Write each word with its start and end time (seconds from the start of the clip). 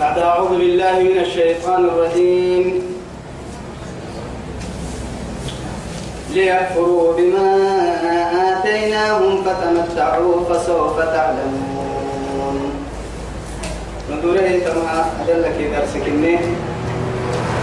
بعد 0.00 0.18
أعوذ 0.18 0.58
بالله 0.58 0.98
من 0.98 1.18
الشيطان 1.22 1.84
الرجيم. 1.84 2.82
ليكفروا 6.34 7.16
بما 7.16 7.50
آتيناهم 8.50 9.42
فتمتعوا 9.46 10.36
فسوف 10.50 10.96
تعلمون. 10.98 12.56
ندوره 14.10 14.58
تما 14.66 15.04
أدلك 15.22 15.58
درسك 15.74 16.04
إني 16.08 16.38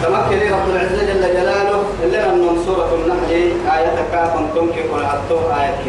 تمكن 0.04 0.40
رب 0.52 0.68
العزة 0.70 1.02
جل 1.14 1.24
جلاله 1.38 1.84
إلا 2.04 2.32
من 2.32 2.64
سورة 2.66 2.92
النحل 2.96 3.34
آية 3.78 3.98
كاف 4.12 4.34
تمكن 4.56 4.84
كل 4.92 5.04
عطو 5.06 5.38
آية 5.62 5.84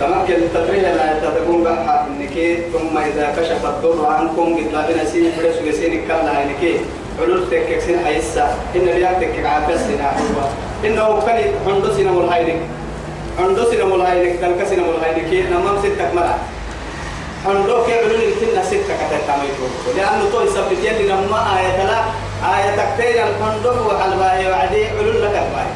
تمكن 0.00 0.34
التفريل 0.34 0.82
لا 0.82 1.18
تتقون 1.18 1.64
بحا 1.64 2.06
إنك 2.06 2.58
ثم 2.72 2.98
إذا 2.98 3.34
كشف 3.36 3.64
الضر 3.66 4.06
عنكم 4.06 4.56
قد 4.56 4.72
لابنا 4.72 5.04
سين 5.04 5.32
فرس 5.32 5.56
وسين 5.68 6.02
كلا 6.08 6.42
إنك 6.42 6.80
علول 7.20 7.50
تكك 7.50 7.80
سين 7.80 7.98
حيسا 8.04 8.54
إن 8.76 8.86
رياك 8.96 9.16
تكك 9.20 9.46
عابس 9.46 9.80
سين 9.86 10.00
عبوا 10.00 10.48
إنه 10.84 11.26
كان 11.26 11.38
عندو 11.66 11.94
سين 11.96 12.12
ملهاينك 12.12 12.60
عندو 13.38 13.70
سين 13.70 13.86
ملهاينك 13.86 14.40
تلك 14.40 14.68
سين 14.68 14.80
ملهاينك 14.80 15.50
نمام 15.52 15.76
ستك 15.82 16.14
مرة. 16.14 16.38
عندو 17.46 17.84
كي 17.86 17.92
علول 17.98 18.20
يمكن 18.22 18.62
ستك 18.62 18.90
كتتاميكو 19.00 19.66
لأنه 19.96 20.24
تو 20.32 20.40
يثبت 20.44 20.78
يلي 20.84 21.08
لما 21.08 21.38
آية 21.58 21.84
لا 21.86 21.98
آية 22.56 22.70
تكتين 22.76 23.22
الحندق 23.22 23.86
وحلباء 23.86 24.46
وعدي 24.50 24.86
علول 24.86 25.22
لك 25.22 25.30
الباي 25.44 25.68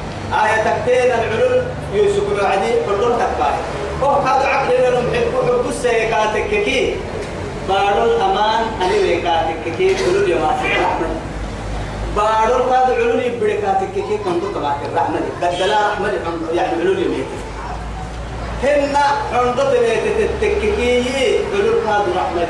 آية 0.45 0.57
تكتين 0.65 1.13
العلول 1.13 1.63
يوسف 1.95 2.43
وعدي 2.43 2.73
علول 2.89 3.13
لك 3.13 3.29
أوه 4.03 4.19
هذا 4.23 4.47
عقل 4.47 4.93
لهم 4.93 5.05
حب 5.15 5.49
حب 5.49 5.69
السيكاتك 5.69 6.51
كي 6.51 6.97
بارو 7.69 8.05
الأمان 8.05 8.63
أنا 8.83 8.95
ويكاتك 9.03 9.77
كي 9.79 9.97
علول 9.97 10.31
يما 10.31 10.57
الرحمة 10.65 11.09
بارو 12.17 12.65
هذا 12.65 12.95
علول 12.95 13.23
يبركاتك 13.23 13.93
كي 13.95 14.19
كنتو 14.25 14.53
تبعك 14.55 14.81
الرحمة 14.93 15.21
بدلا 15.43 15.93
رحمة 15.93 16.13
يعني 16.53 16.81
علول 16.81 16.99
يميت 16.99 17.27
هن 18.63 18.97
عندو 19.33 19.63
تبيت 19.63 20.31
تتككي 20.41 21.39
علول 21.53 21.87
هذا 21.87 22.09
رحمة 22.17 22.49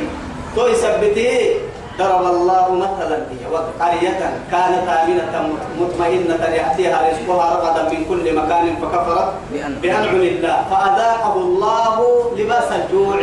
تو 0.57 0.67
يثبتي 0.67 1.55
ضرب 2.01 2.25
الله 2.35 2.67
مثلا 2.75 3.19
قرية 3.81 4.21
كانت 4.53 4.85
آمنة 4.89 5.35
مطمئنة 5.81 6.45
يأتيها 6.45 6.99
رزقها 7.11 7.47
رغدا 7.55 7.83
من 7.93 8.05
كل 8.09 8.25
مكان 8.37 8.77
فكفرت 8.83 9.33
بأنعم. 9.83 10.15
الله. 10.15 10.57
فأذاقه 10.71 11.35
الله 11.35 11.97
لباس 12.37 12.69
الجوع. 12.73 13.17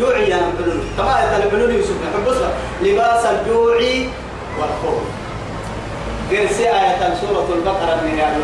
جوع 0.00 0.16
يا 0.16 0.36
الحلول 0.36 0.80
كما 0.96 1.36
الحلول 1.36 1.70
يوسف 1.74 1.96
لباس 2.82 3.22
الجوع 3.26 3.76
والخوف. 4.58 5.02
غير 6.30 6.48
آية 6.48 7.14
سورة 7.20 7.48
البقرة 7.56 7.94
من 8.04 8.10
جل 8.16 8.42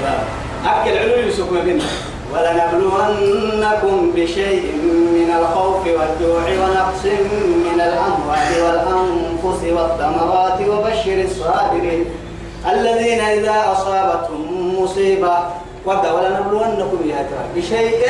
جلاله 0.00 0.24
أكل 0.66 0.98
علول 0.98 1.24
يوسف 1.24 1.52
ما 1.52 1.60
بيننا 1.60 1.84
ولنبلونكم 2.32 4.12
بشيء 4.16 4.72
من 5.16 5.30
الخوف 5.38 5.86
والجوع 5.86 6.44
ونقص 6.62 7.04
من 7.66 7.80
الأموال 7.80 8.50
والأنفس 8.62 9.62
والثمرات 9.64 10.60
وبشر 10.68 11.24
الصابرين 11.24 12.04
الذين 12.72 13.20
إذا 13.20 13.72
أصابتهم 13.72 14.82
مصيبة 14.82 15.38
ولنبلونكم 15.86 16.98
بشيء 17.56 18.06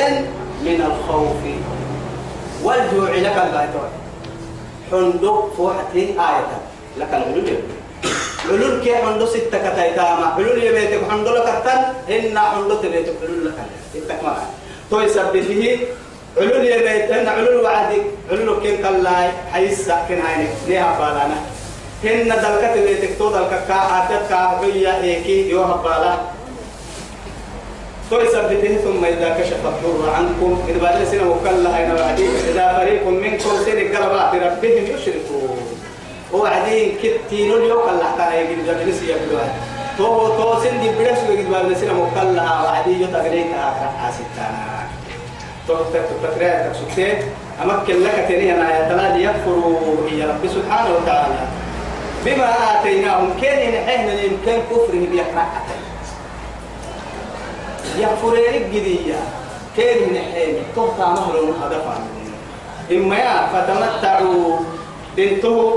من 0.63 0.83
الخوف 0.91 1.43
والجوع. 2.63 3.11
لك 3.11 3.37
البيتون 3.37 3.91
حندق 4.91 5.53
فوحتي 5.57 6.01
آية. 6.01 6.59
لك 6.99 7.09
العلوم. 7.15 7.47
علول 8.49 8.81
كي 8.85 8.97
حندو 8.97 9.27
ستة 9.27 9.59
كتايتاما. 9.59 10.27
علول 10.27 10.63
يبيتك 10.63 11.01
حندو 11.11 11.31
لك 11.31 11.49
التن. 11.49 11.81
إن 12.15 12.39
حندو 12.39 12.75
تبيتك 12.75 13.15
علول 13.23 13.47
لك 13.47 13.59
التكمل 14.09 14.37
تو 14.91 15.01
يثبته 15.01 15.79
علول 16.39 16.67
يبيت 16.67 17.11
إن 17.11 17.29
علول 17.29 17.65
وعدك 17.65 18.03
علول 18.31 18.61
كين 18.63 18.77
كلاي 18.77 19.29
حيسا 19.53 20.05
كين 20.09 20.21
هاينك 20.21 20.49
ليها 20.69 20.97
بالانا. 20.99 21.39
هن 22.05 22.29
دلكت 22.29 22.79
بيتك 22.79 23.19
تو 23.19 23.31
دلك 23.31 23.65
كا 23.69 23.75
عاتت 23.75 24.29
كا 24.29 24.61
بيا 24.61 25.03
إيكي 25.03 25.51
يوها 25.51 25.77
بالا. 25.85 26.15
تو 28.11 28.21
يثبته 28.21 28.77
ثم 28.85 29.05
إذا 29.05 29.37
كشف 29.41 29.61
الضر 29.67 30.11
عنكم 30.11 30.63
إذا 30.69 30.83
بعد 30.83 31.05
سنة 31.05 31.31
وكلا 31.31 31.77
أين 31.77 31.91
وعدي 31.91 32.27
إذا 32.51 32.79
فريق 32.79 33.07
منكم 33.07 33.51
سنة 33.67 33.83
قربات 33.93 34.35
ربهم 34.35 34.85
يشركون. 34.95 35.59
وعدين 36.33 36.97
كتينو 37.03 37.57
اليوم 37.57 37.81
كلا 37.83 38.41
يجي 38.41 38.91
نسي 38.91 39.05
يبلوها 39.13 39.53
تو 39.99 40.29
تو 40.39 40.63
سن 40.63 40.81
دي 40.81 40.89
بدرس 40.89 41.19
ويجي 41.29 41.51
جاب 41.51 41.67
نسي 41.71 41.87
مكلا 41.87 42.61
وعدين 42.63 43.03
يتغليك 43.03 43.47
آخر 43.55 43.89
حاسبتنا 44.03 44.87
تو 45.69 45.75
تتريا 46.23 46.69
تكسوتين 46.69 47.19
أمكن 47.63 48.03
لك 48.03 48.25
تاني 48.29 48.55
أنا 48.55 48.67
يتلا 48.79 49.17
ليكفروا 49.17 50.11
يا 50.13 50.27
رب 50.27 50.51
سبحانه 50.51 50.91
وتعالى. 50.97 51.35
بما 52.25 52.49
آتيناهم 52.81 53.31
كان 53.43 53.59
ينحينا 53.75 54.13
يمكن 54.23 54.63
كفره 54.71 55.07
بيقرأ 55.11 55.47
يكفرين 57.99 58.55
الجدية 58.63 59.15
كان 59.77 59.97
ينحينا 60.09 60.59
تهتا 60.77 61.07
مهر 61.07 61.35
هدفا 61.63 61.97
إما 62.93 63.17
يا 63.17 63.47
فتمتعوا. 63.53 64.59
انتهوا 65.19 65.73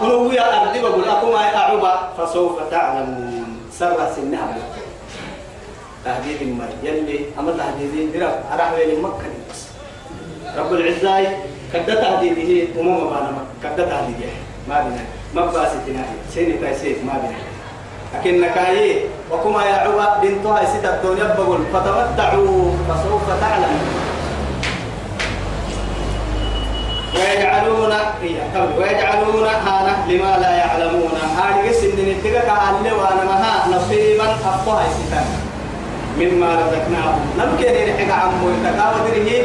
قلوا 0.00 0.32
يا 0.32 0.62
أرضي 0.62 0.80
بقول 0.82 1.04
أكو 1.08 1.26
ما 1.32 1.56
أعوبا 1.56 2.08
فسوف 2.18 2.52
تعلمون. 2.70 3.41
سر 3.78 3.98
سنها. 4.16 4.56
تهديد 6.04 6.58
ما 6.58 6.66
يلي 6.82 7.30
أما 7.38 7.52
تهديد 7.52 8.12
درب 8.12 8.34
أرحب 8.52 8.74
لي 8.78 8.96
مكة 8.98 9.30
رب 10.58 10.72
العزة 10.72 11.38
كد 11.72 11.86
تهديده 11.86 12.80
أمم 12.80 12.98
بانا 13.10 13.32
كد 13.62 13.76
تهديده. 13.76 14.32
ما 14.68 14.80
بنا. 14.82 15.04
ما 15.34 15.46
باستنا 15.46 16.04
سيني 16.34 16.52
تايسيت 16.52 17.04
ما 17.06 17.12
بنا. 17.22 17.38
لكن 18.14 18.40
نكاي 18.40 19.06
وكما 19.30 19.64
يعوبا 19.64 20.18
بنتها 20.22 20.64
ستة 20.64 20.94
الدنيا 20.94 21.34
بقول 21.38 21.60
فتمتعوا 21.72 22.70
فسوف 22.88 23.26
تعلمون. 23.40 24.01
ويجعلون 27.14 27.92
ويجعلون 28.78 29.44
هانا 29.44 29.94
لما 30.08 30.38
لا 30.40 30.50
يعلمون. 30.56 31.12
هذه 31.36 31.70
السن 31.70 31.88
نتيجة 31.88 32.38
كأهل 32.38 32.92
وأنا 32.92 33.24
مها 33.24 33.68
نصيبا 33.76 34.24
أفضل 34.24 34.82
ستان 34.98 35.24
مما 36.18 36.46
رزقناهم. 36.46 37.20
نمكن 37.38 37.68
أن 37.68 37.88
نحكي 37.88 38.12
عمو. 38.12 38.48
يتكاودره 38.50 39.44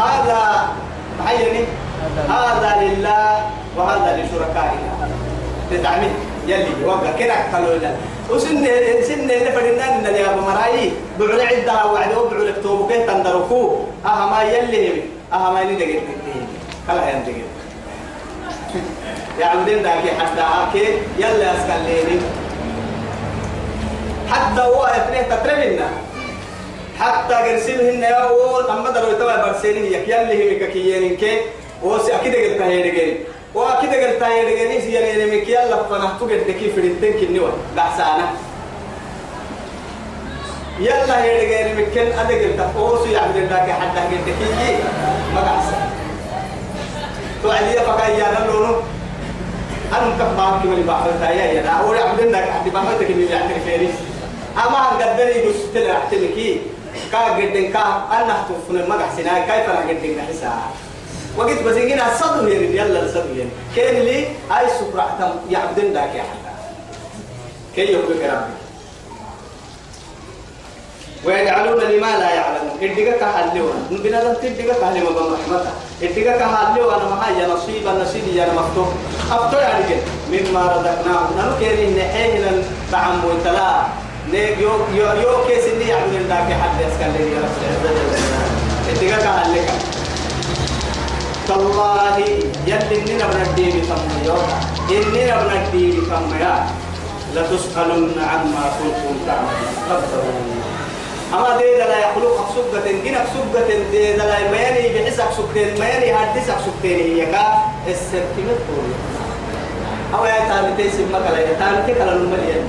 هذا 0.00 0.68
معيني. 1.20 1.64
هذا 2.28 2.70
لله 2.82 3.46
وهذا 3.76 4.16
لشركائنا. 4.16 4.90
تتعمل. 5.70 6.10
يلي 6.46 6.84
وقع 6.84 7.10
كده 7.18 7.34
قالوا 7.52 7.74
لنا 7.78 7.96
وسن 8.30 8.64
سن 9.08 9.30
اللي 9.30 9.52
فرنا 9.52 9.84
ان 9.98 10.14
يا 10.14 10.34
أبو 10.34 10.40
مراي. 10.40 10.92
بعد 11.20 11.40
عدها 11.40 11.84
وعد 11.84 12.14
وبعد 12.14 12.54
كتب 12.60 12.88
كيف 12.88 13.10
تندركوا 13.10 13.76
أها 14.06 14.26
ما 14.30 14.42
يلي 14.42 15.02
أها 15.32 15.50
ما 15.50 15.60
يلي 15.60 15.74
دقيت 15.74 16.02
كلا 16.86 17.10
ين 17.10 17.22
دقيت 17.24 17.44
يا 19.40 19.46
عبدين 19.46 19.82
داكي 19.82 20.10
حتى 20.10 20.40
هاكي. 20.40 20.84
يلا 21.18 21.52
أسكال 21.52 21.82
ليني 21.84 22.20
حتى 24.30 24.60
هو 24.60 24.84
اثنين 24.84 25.24
تترمنا 25.30 25.88
حتى 27.00 27.34
قرسلهن 27.34 28.02
يا 28.02 28.22
هو. 28.24 28.60
أما 28.60 28.90
دروا 28.90 29.12
تبع 29.12 29.36
برسلين 29.46 29.84
يك 29.84 30.08
يلي 30.08 30.34
هي 30.62 30.66
كيين 30.66 31.16
كي 31.16 31.38
وسي 31.82 32.14
أكيد 32.14 32.34
قلت 32.34 32.62
هي 32.62 32.90
دقيت 32.90 33.18
واكيد 33.54 33.90
قلت 33.94 34.22
هي 34.22 34.42
دقيت 34.44 34.84
يلي 34.84 35.40
مك 35.40 35.48
يلا 35.48 35.82
فنحتو 35.82 36.24
قلت 36.26 36.50
كيف 36.50 36.78
الدين 36.78 37.12
كنيوا 37.12 37.48
بحسانه 37.76 38.26
يلا 40.80 41.22
هي 41.24 41.46
غير 41.48 41.66
مكن 41.76 42.06
أنا 42.12 42.28
قلت 42.28 42.60
أوسو 42.76 43.04
يعبد 43.04 43.36
الله 43.36 43.56
حتى 43.56 44.00
قلت 44.00 44.24
كي 44.38 44.76
ما 45.34 45.40
قعس 45.40 45.64
تو 47.42 47.50
علي 47.50 47.72
فكا 47.72 48.06
يا 48.08 48.26
نلونو 48.40 48.74
أنا 49.92 50.06
مكبر 50.06 50.60
كم 50.62 50.72
اللي 50.72 50.82
بعمل 50.86 51.20
تايا 51.20 51.44
يا 51.52 51.62
نا. 51.62 51.70
أول 51.70 51.98
عبد 51.98 52.20
الله 52.20 52.38
حتى 52.40 52.70
بعمل 52.70 52.98
تكني 53.00 53.14
اللي 53.24 53.34
عندك 53.34 53.54
فيني 53.66 53.88
أما 54.66 54.78
عن 54.78 54.96
قدري 55.02 55.48
بس 55.48 55.56
تلا 55.74 55.96
أحتمكي 55.98 56.60
كا 57.12 57.18
قدن 57.18 57.72
كا 57.72 57.84
أنا 58.12 58.36
تفون 58.48 58.88
ما 58.88 58.94
قعسنا 58.94 59.38
كيف 59.38 59.70
أنا 59.70 59.80
قدن 59.88 60.16
نحسا 60.18 60.52
وقت 61.36 61.62
بس 61.62 61.76
يجينا 61.76 62.04
صدق 62.20 62.52
يعني 62.52 62.76
يلا 62.76 63.02
الصدق 63.04 63.30
يعني 63.38 63.50
كان 63.76 63.94
لي 63.94 64.16
أي 64.58 64.66
سكرة 64.80 65.34
يعبد 65.50 65.78
الله 65.78 66.00
يا 66.00 66.22
حتى 66.22 66.52
كي 67.76 67.82
يقول 67.92 68.10
ربي. 68.10 68.67
ويجعلون 71.24 71.80
لما 71.80 72.12
لا 72.20 72.34
يعلمون. 72.34 72.76
إدقا 72.82 73.18
كهاليو 73.20 73.66
بنا 73.90 74.18
لم 74.24 74.36
ما 75.04 75.10
برحمته 75.10 75.70
إدقا 76.02 76.38
كهاليو 76.38 76.90
أنا 76.90 77.04
ما 77.04 77.28
هي 77.28 77.46
نصيب 77.46 77.86
نصيب 78.02 78.26
يا 78.34 78.46
مفتوح. 78.58 78.88
أفتح 79.32 79.74
عليك 79.74 80.02
مما 80.32 80.62
رزقناه. 80.74 81.24
نحن 81.38 81.52
كيرين 81.60 81.96
نحيهنا 81.98 82.50
بعم 82.92 83.24
وتلا 83.24 83.70
نيك 84.32 84.58
يو 84.58 84.70
يو 84.94 85.06
يو 85.22 85.32
كيس 85.48 85.64
اللي 85.64 85.88
يعمل 85.88 86.24
في 86.46 86.54
حد 86.54 86.80
يسكن 86.80 87.10
لي 87.12 87.32
يا 87.32 87.40
رب 87.40 87.56
إدقا 88.90 89.18
كهاليك 89.24 89.68
تالله 91.48 92.18
يلي 92.66 92.96
إننا 92.98 93.26
بندي 93.26 93.70
بكم 93.70 94.02
يوم. 94.26 94.48
إننا 94.90 95.36
بندي 95.48 95.90
بكم 95.90 96.24
يا 96.40 96.66
لتسألن 97.34 98.12
عما 98.30 98.64
كنتم 98.78 99.16
تعملون. 99.26 100.77
أما 101.34 101.56
دي 101.58 101.64
لا 101.78 101.98
يخلق 101.98 102.36
سبة 102.54 102.90
جنك 103.04 103.26
سبة 103.34 103.68
دي 103.92 104.12
لا 104.16 104.24
ميني 104.52 104.84
بحسك 104.94 105.24
سبتين 105.36 105.68
ميني 105.80 106.12
هدسك 106.14 106.56
سبتين 106.66 106.98
هي 106.98 107.26
كا 107.26 107.44
السبتين 107.86 108.48
طول 108.68 108.86
أو 110.14 110.24
يا 110.24 110.38
تابتي 110.48 110.90
سمك 110.90 111.24
لا 111.32 111.38
يا 111.38 111.52
تابتي 111.60 111.94
كلا 111.94 112.14
نملي 112.14 112.62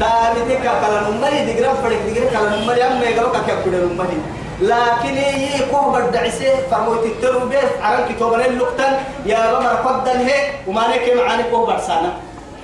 تابتي 0.00 0.56
كلا 0.62 1.00
نملي 1.10 1.52
دقرا 1.52 1.74
فرق 1.74 1.98
دقرا 2.08 2.30
كلا 2.30 2.56
نملي 2.56 2.84
أما 2.84 3.04
يقولك 3.04 3.36
كيف 3.46 3.66
نملي 3.66 4.18
لكن 4.60 5.14
هي 5.16 5.60
كوه 5.70 6.00
بدعسه 6.08 6.52
فرموت 6.70 7.04
التربية 7.04 7.58
عرن 7.82 8.14
كتوبنا 8.14 8.46
اللقطن 8.46 8.92
يا 9.26 9.52
رب 9.52 9.64
فضل 9.84 10.16
هي 10.28 10.50
وما 10.66 10.88
نك 10.88 11.12
معاني 11.16 11.42
كوه 11.50 11.66
برسانا. 11.66 12.12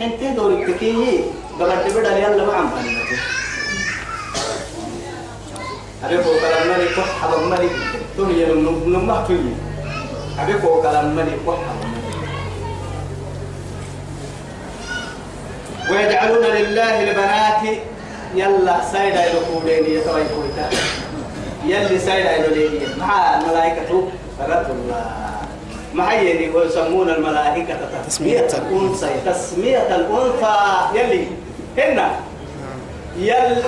انت 0.00 0.20
دورك 0.36 0.66
تكيه 0.70 1.20
قبل 1.60 1.70
تبدا 1.88 2.18
يلا 2.18 2.44
ما 2.44 2.52
عم 2.52 2.68
أبي 6.06 6.18
فوق 6.22 6.34
كلام 6.40 6.68
ملك 6.78 6.98
وحب 6.98 7.50
ملك 7.50 7.70
دنيا 8.18 8.54
نمه 8.86 9.26
تيجي 9.26 9.54
أبي 10.38 10.52
فوق 10.52 10.82
كلام 10.82 11.16
ملك 11.16 11.38
وحب 11.46 11.78
ويجعلون 15.90 16.44
لله 16.44 17.02
البنات 17.10 17.78
يلا 18.34 18.76
سيدا 18.92 19.24
يلقودين 19.26 19.84
يتوي 19.98 20.22
كويتا 20.34 20.70
يلي 21.66 21.98
سيدا 21.98 22.36
يلقودين 22.36 22.98
مع 22.98 23.40
ملائكة 23.50 24.08
فرد 24.38 24.66
الله 24.70 25.04
مع 25.94 26.12
يلي 26.14 26.50
ويسمون 26.50 27.10
الملائكة 27.10 27.76
تسمية 28.08 28.40
الأنثى 28.40 29.08
تسمية 29.26 29.96
الأنثى 29.96 30.56
يلي 30.94 31.26
هنا 31.78 32.10
يل 33.18 33.62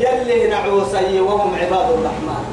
يلي 0.00 0.48
نعوسي 0.48 1.20
وهم 1.20 1.54
عباد 1.62 1.90
الرحمن. 1.90 2.44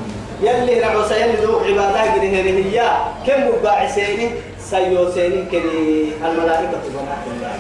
يلي 0.42 0.80
نعوسي 0.80 1.16
يلي 1.16 1.36
ذو 1.44 1.60
عبادات 1.60 2.20
هي 2.20 2.84
كم 3.28 3.48
مباعسين 3.48 4.32
سيوسين 4.60 5.48
كني 5.52 6.12
الملائكة 6.26 6.82
بنات 6.94 7.24
الله. 7.32 7.54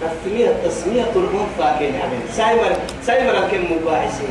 تسمية 0.00 0.52
تسمية 0.64 1.02
الأنثى 1.16 1.68
كن 1.78 1.94
عمل 2.00 2.20
سايمر 2.36 2.72
سايمر 3.06 3.32
كم 3.50 3.64
مباعسين 3.74 4.28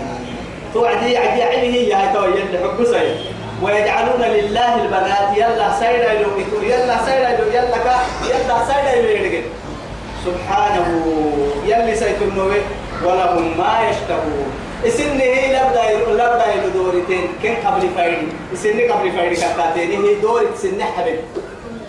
توعدي 0.73 1.17
عدي 1.17 1.43
عدي 1.43 1.67
هي 1.73 1.93
هاي 1.93 2.13
تو 2.13 2.25
يلي 2.25 2.57
حقوسي 2.63 3.15
ويجعلون 3.61 4.21
لله 4.21 4.75
البنات 4.81 5.37
يلا 5.37 5.79
سيدا 5.79 6.11
يلو 6.13 6.29
يلا 6.63 6.97
سيدا 7.05 7.29
يلو 7.29 7.47
يلا 7.49 7.77
كا 7.77 7.95
يلا 8.29 8.57
سيدا 8.67 8.93
يلو 8.93 9.41
سبحانه. 10.25 10.87
يلي 11.65 11.95
سيكون 11.95 12.61
ولهم 13.03 13.57
ما 13.57 13.89
يشتهون. 13.89 14.51
اسن 14.87 15.19
هي 15.19 15.55
لبدا 15.55 15.83
لبدا 16.13 16.45
يدورتين 16.53 17.27
كن 17.43 17.55
قبل 17.65 17.89
فايد 17.95 18.29
اسن 18.53 18.91
قبل 18.91 19.11
فايد 19.11 19.33
كتاتين 19.33 20.05
هي 20.05 20.15
دورت 20.15 20.57
سن 20.61 20.83
حبل 20.83 21.19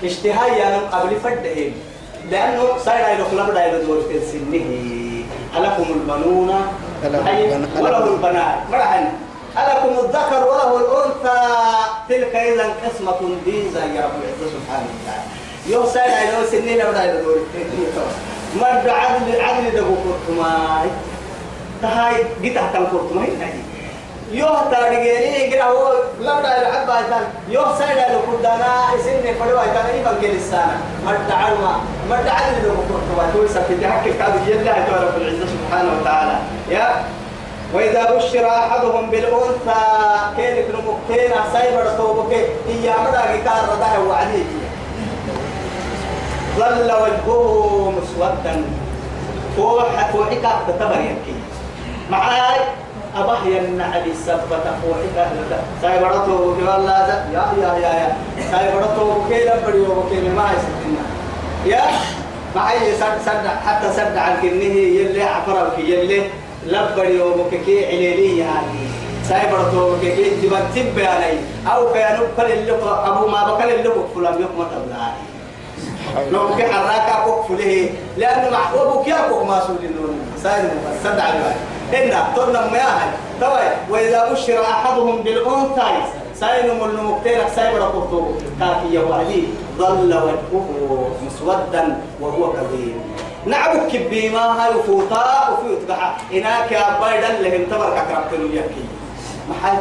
اشتهاء 0.04 0.58
يعني 0.58 0.76
قبل 0.76 1.16
فده 1.24 1.70
لأنه 2.30 2.78
صاير 2.84 3.18
يدخل 3.18 3.36
لبدا 3.36 3.66
يدورتين 3.66 4.20
سنه 4.32 4.66
ألكم 5.56 5.86
البنون. 5.96 6.50
وله 7.80 8.04
البنات. 8.04 8.58
مرحبا. 8.72 9.12
ألكم 9.58 9.92
الذكر 10.04 10.40
وله 10.48 10.70
الأنثى. 10.76 11.40
تلك 12.08 12.36
إذا 12.36 12.74
قسمة 12.84 13.20
ديزا 13.44 13.84
يا 13.84 14.04
رب 14.04 14.16
العزة 14.22 14.46
سبحانه 14.56 14.88
وتعالى. 14.94 15.26
يوم 15.66 15.86
ساير 15.86 16.28
يدور 16.28 16.44
سنين 16.50 16.78
لبدا 16.78 17.04
يدورتين 17.04 17.66
مرد 18.60 18.88
عدل 18.88 19.40
عدل 19.40 19.70
دبو 19.76 19.94
كرتماي. 20.04 20.88
تهاي 21.82 22.14
جيت 22.42 22.58
حتى 22.58 22.78
كرتماي 22.92 23.28
يو 24.32 24.48
تارجيني 24.70 25.50
كده 25.50 25.64
هو 25.64 25.92
لا 26.20 26.40
لا 26.42 26.60
العب 26.60 26.90
ايتان 26.90 27.24
يو 27.48 27.62
سايدا 27.78 28.12
لو 28.12 28.20
كدانا 28.38 28.94
اسن 28.94 29.34
فلو 29.40 29.60
ايتان 29.60 29.86
اي 29.86 30.02
بنك 30.02 30.24
لسانا 30.24 30.76
مرد 31.06 31.30
علما 31.30 31.80
مرد 32.10 32.28
عدل 32.28 32.62
دبو 32.64 32.82
كرتماي. 32.88 33.32
تو 33.32 33.46
سكت 33.54 33.84
حق 33.84 34.04
كاد 34.04 34.48
يلا 34.48 34.72
رب 34.72 35.16
العزة 35.16 35.46
سبحانه 35.46 35.90
وتعالى. 36.00 36.36
يا. 36.70 37.04
وإذا 37.74 38.16
بشر 38.16 38.48
أحدهم 38.48 39.10
بالأنثى 39.10 39.82
كيف 40.36 40.66
نمكتين 40.74 41.32
سايبر 41.52 41.86
توبك 41.98 42.32
إيا 42.68 42.94
مدى 43.04 43.42
كار 43.44 43.62
رضاه 43.72 44.00
وعديه 44.08 44.44
ظل 46.56 46.92
وجهه 47.02 47.65
مسودا 48.16 48.62
فوح 49.56 50.10
فوحك 50.12 50.42
تتبر 50.68 51.00
يبكي 51.00 51.36
معاي 52.10 52.60
أبه 53.16 53.46
يمنع 53.46 53.98
بالسبة 54.04 54.64
فوحك 54.82 55.28
سايبرته 55.82 56.40
والله 56.40 57.24
يا 57.32 57.44
يا 57.62 57.72
يا 57.82 57.92
يا. 57.94 58.16
سايبرته 58.50 59.24
كي 59.28 59.44
لبري 59.44 59.80
وكي 59.80 60.28
ما 60.28 60.44
يسكتنا 60.52 61.04
يا؟ 61.66 61.82
معي 62.56 62.94
سد 62.94 63.18
سد 63.26 63.46
حتى 63.66 63.92
سد 63.92 64.16
عن 64.16 64.36
كنه 64.42 64.74
يلي 64.98 65.22
عفرك 65.22 65.78
يلي 65.78 66.22
لبري 66.66 67.20
وكي 67.20 67.86
عليلي 67.86 68.38
يعني. 68.38 68.86
سايبرته 69.28 69.84
وكي 69.84 70.30
جبت 70.42 70.62
تبي 70.74 71.06
علي. 71.06 71.38
أو 71.74 71.92
كانوا 71.92 72.26
كل 72.36 72.42
اللي 72.52 72.72
أبو 72.82 73.28
ما 73.28 73.44
بكل 73.54 73.68
اللي 73.70 73.90
فلان 74.14 74.34
يقمت 74.34 74.70
بلاني 74.86 75.35
لو 76.32 76.56
كان 76.56 76.72
حراك 76.72 77.08
أبوك 77.16 77.44
فله 77.48 77.90
لأنه 78.16 78.50
محبوبك 78.50 79.08
يا 79.08 79.26
أبوك 79.26 79.42
ما 79.42 79.60
سولي 79.60 79.88
نون 79.88 80.20
سائر 80.42 80.70
صدع 81.04 81.24
الواحد 81.28 81.60
إن 81.94 82.10
ترنا 82.36 82.60
ما 82.60 82.78
هاي 82.78 83.10
طبعا 83.40 83.70
وإذا 83.90 84.32
بشر 84.32 84.62
أحدهم 84.62 85.16
بالأنثى 85.22 85.88
سائر 86.40 86.74
من 86.74 86.90
المكتير 86.90 87.40
سائر 87.56 87.82
قطو 87.82 88.22
كافي 88.60 88.98
وعدي 88.98 89.44
ظل 89.78 90.12
وجهه 90.14 91.10
مسودا 91.26 91.98
وهو 92.20 92.52
كظيم. 92.52 93.00
نعبك 93.46 93.92
بما 94.10 94.44
هاي 94.58 94.82
فوطا 94.86 95.48
وفي 95.50 95.72
يتبع 95.72 96.12
إناك 96.32 96.72
يا 96.72 97.00
بايدن 97.00 97.34
لهم 97.42 97.64
تبرك 97.70 97.96
أكرمتنو 97.96 98.46
يكي. 98.46 98.84
ما 99.48 99.54
حاجة 99.62 99.80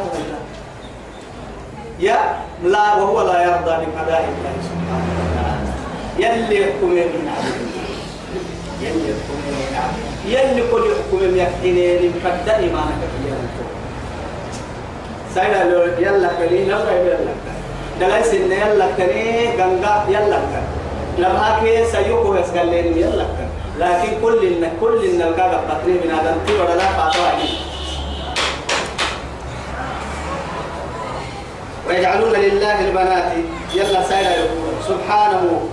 يا 1.98 2.18
لا 2.64 2.94
وهو 2.94 3.22
لا 3.22 3.42
يرضى 3.42 3.74
بقضاء 3.84 4.24
الله 4.28 4.54
سبحانه 4.68 5.08
وتعالى. 5.20 5.45
يلي 6.18 6.60
يحكم 6.60 6.90
من 6.90 7.28
عبد 7.36 7.54
يلي 8.82 9.10
يحكم 9.10 9.36
من 9.46 9.76
عبد 9.76 9.98
يلي 10.26 10.62
كل 10.72 10.82
يحكم 10.90 11.16
من 11.16 11.36
يحكيني 11.36 12.08
مقدر 12.08 12.56
إيمانك 12.56 13.00
في 13.00 13.26
سيدا 15.34 15.64
لو 15.64 15.82
يلا 15.98 16.30
كلي 16.38 16.64
لا 16.64 16.78
يلا 16.92 17.32
دلائل 18.00 18.24
سنة 18.24 18.54
يلا 18.54 18.86
كني 18.96 19.48
غنغا 19.58 20.06
يلا 20.08 20.38
لما 21.18 21.58
كي 21.62 21.84
سيوكو 21.92 22.34
يسكالين 22.34 22.98
يلا 22.98 23.26
لكن 23.78 24.08
كل 24.22 24.46
إن 24.46 24.72
كل 24.80 25.04
إن 25.04 25.22
الكعب 25.22 25.50
بطري 25.50 25.92
من 25.92 26.10
هذا 26.10 26.36
تي 26.46 26.52
ولا 26.52 26.74
لا 26.76 26.88
فاتوا 26.88 27.22
ويجعلون 31.88 32.32
لله 32.32 32.80
البنات 32.88 33.32
يلا 33.74 34.02
سيدا 34.08 34.34
سبحانه 34.88 35.68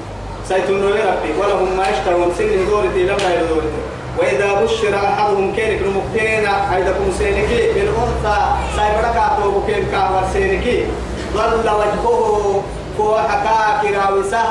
سيتمنون 0.49 0.91
ربي. 0.91 1.31
ولهم 1.39 1.77
ما 1.77 1.89
يشتهون. 1.89 2.33
سن 2.37 2.65
دورتي 2.69 3.03
لما 3.03 3.29
يدورتي 3.35 3.81
وإذا 4.17 4.53
بشر 4.61 4.95
أحدهم 4.95 5.55
كينك 5.55 5.81
نمكتين 5.81 6.45
أيدكم 6.45 7.11
سينكي. 7.17 7.73
بالأنثى 7.73 8.37
سيبرك 8.75 9.15
أعطوه 9.17 9.63
كيف 9.67 9.91
كاور 9.91 10.23
سينكي. 10.33 10.85
ظل 11.33 11.69
وجهه 11.69 12.63
فوحكا 12.97 13.81
كراوسة 13.81 14.43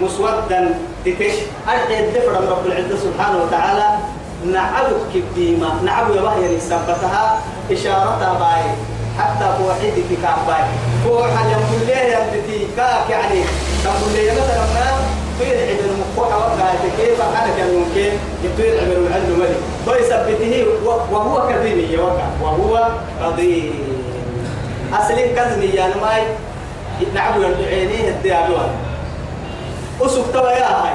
مسودا. 0.00 0.78
تتش 1.04 1.34
أرحي 1.68 2.00
الدفر 2.00 2.32
من 2.40 2.48
رب 2.48 2.66
العزة 2.66 2.96
سبحانه 2.96 3.42
وتعالى. 3.42 3.88
نعبك 4.52 5.12
كبيما 5.14 5.80
نعب 5.84 6.10
يبهي 6.10 6.60
سبتها 6.60 7.40
إشارتها 7.72 8.32
باي. 8.40 8.66
حتى 9.18 9.46
فوحيدك 9.58 10.10
كعباي 10.22 10.64
فوحا 11.04 11.42
يقول 11.50 11.80
ليه 11.86 12.16
يمتتي 12.16 12.66
كاك 12.76 13.10
يعني. 13.10 13.40
تقول 13.84 14.12
لي 14.12 14.30
مثلا 14.30 14.64
ما 15.40 15.44
في 15.44 15.52
العيد 15.52 15.78
المفتوحة 15.78 16.38
وقعت 16.38 16.78
كيف 16.98 17.20
أنا 17.20 17.56
كان 17.56 17.74
ممكن 17.74 18.10
يطير 18.44 18.80
عمر 18.80 19.06
العلم 19.06 19.38
ملك 19.40 19.56
ويثبته 19.86 20.66
وهو 20.84 21.48
كظيم 21.48 21.90
يوقع 21.90 22.26
وهو 22.42 22.88
كظيم. 23.22 23.74
أصل 24.92 25.14
كظمي 25.14 25.66
يعني 25.66 25.94
ماي 25.94 26.22
نعبو 27.14 27.42
يدعينيه 27.42 28.08
الديابوان. 28.08 28.70
أسوك 30.00 30.26
توا 30.32 30.50
يا 30.50 30.66
هاي. 30.66 30.94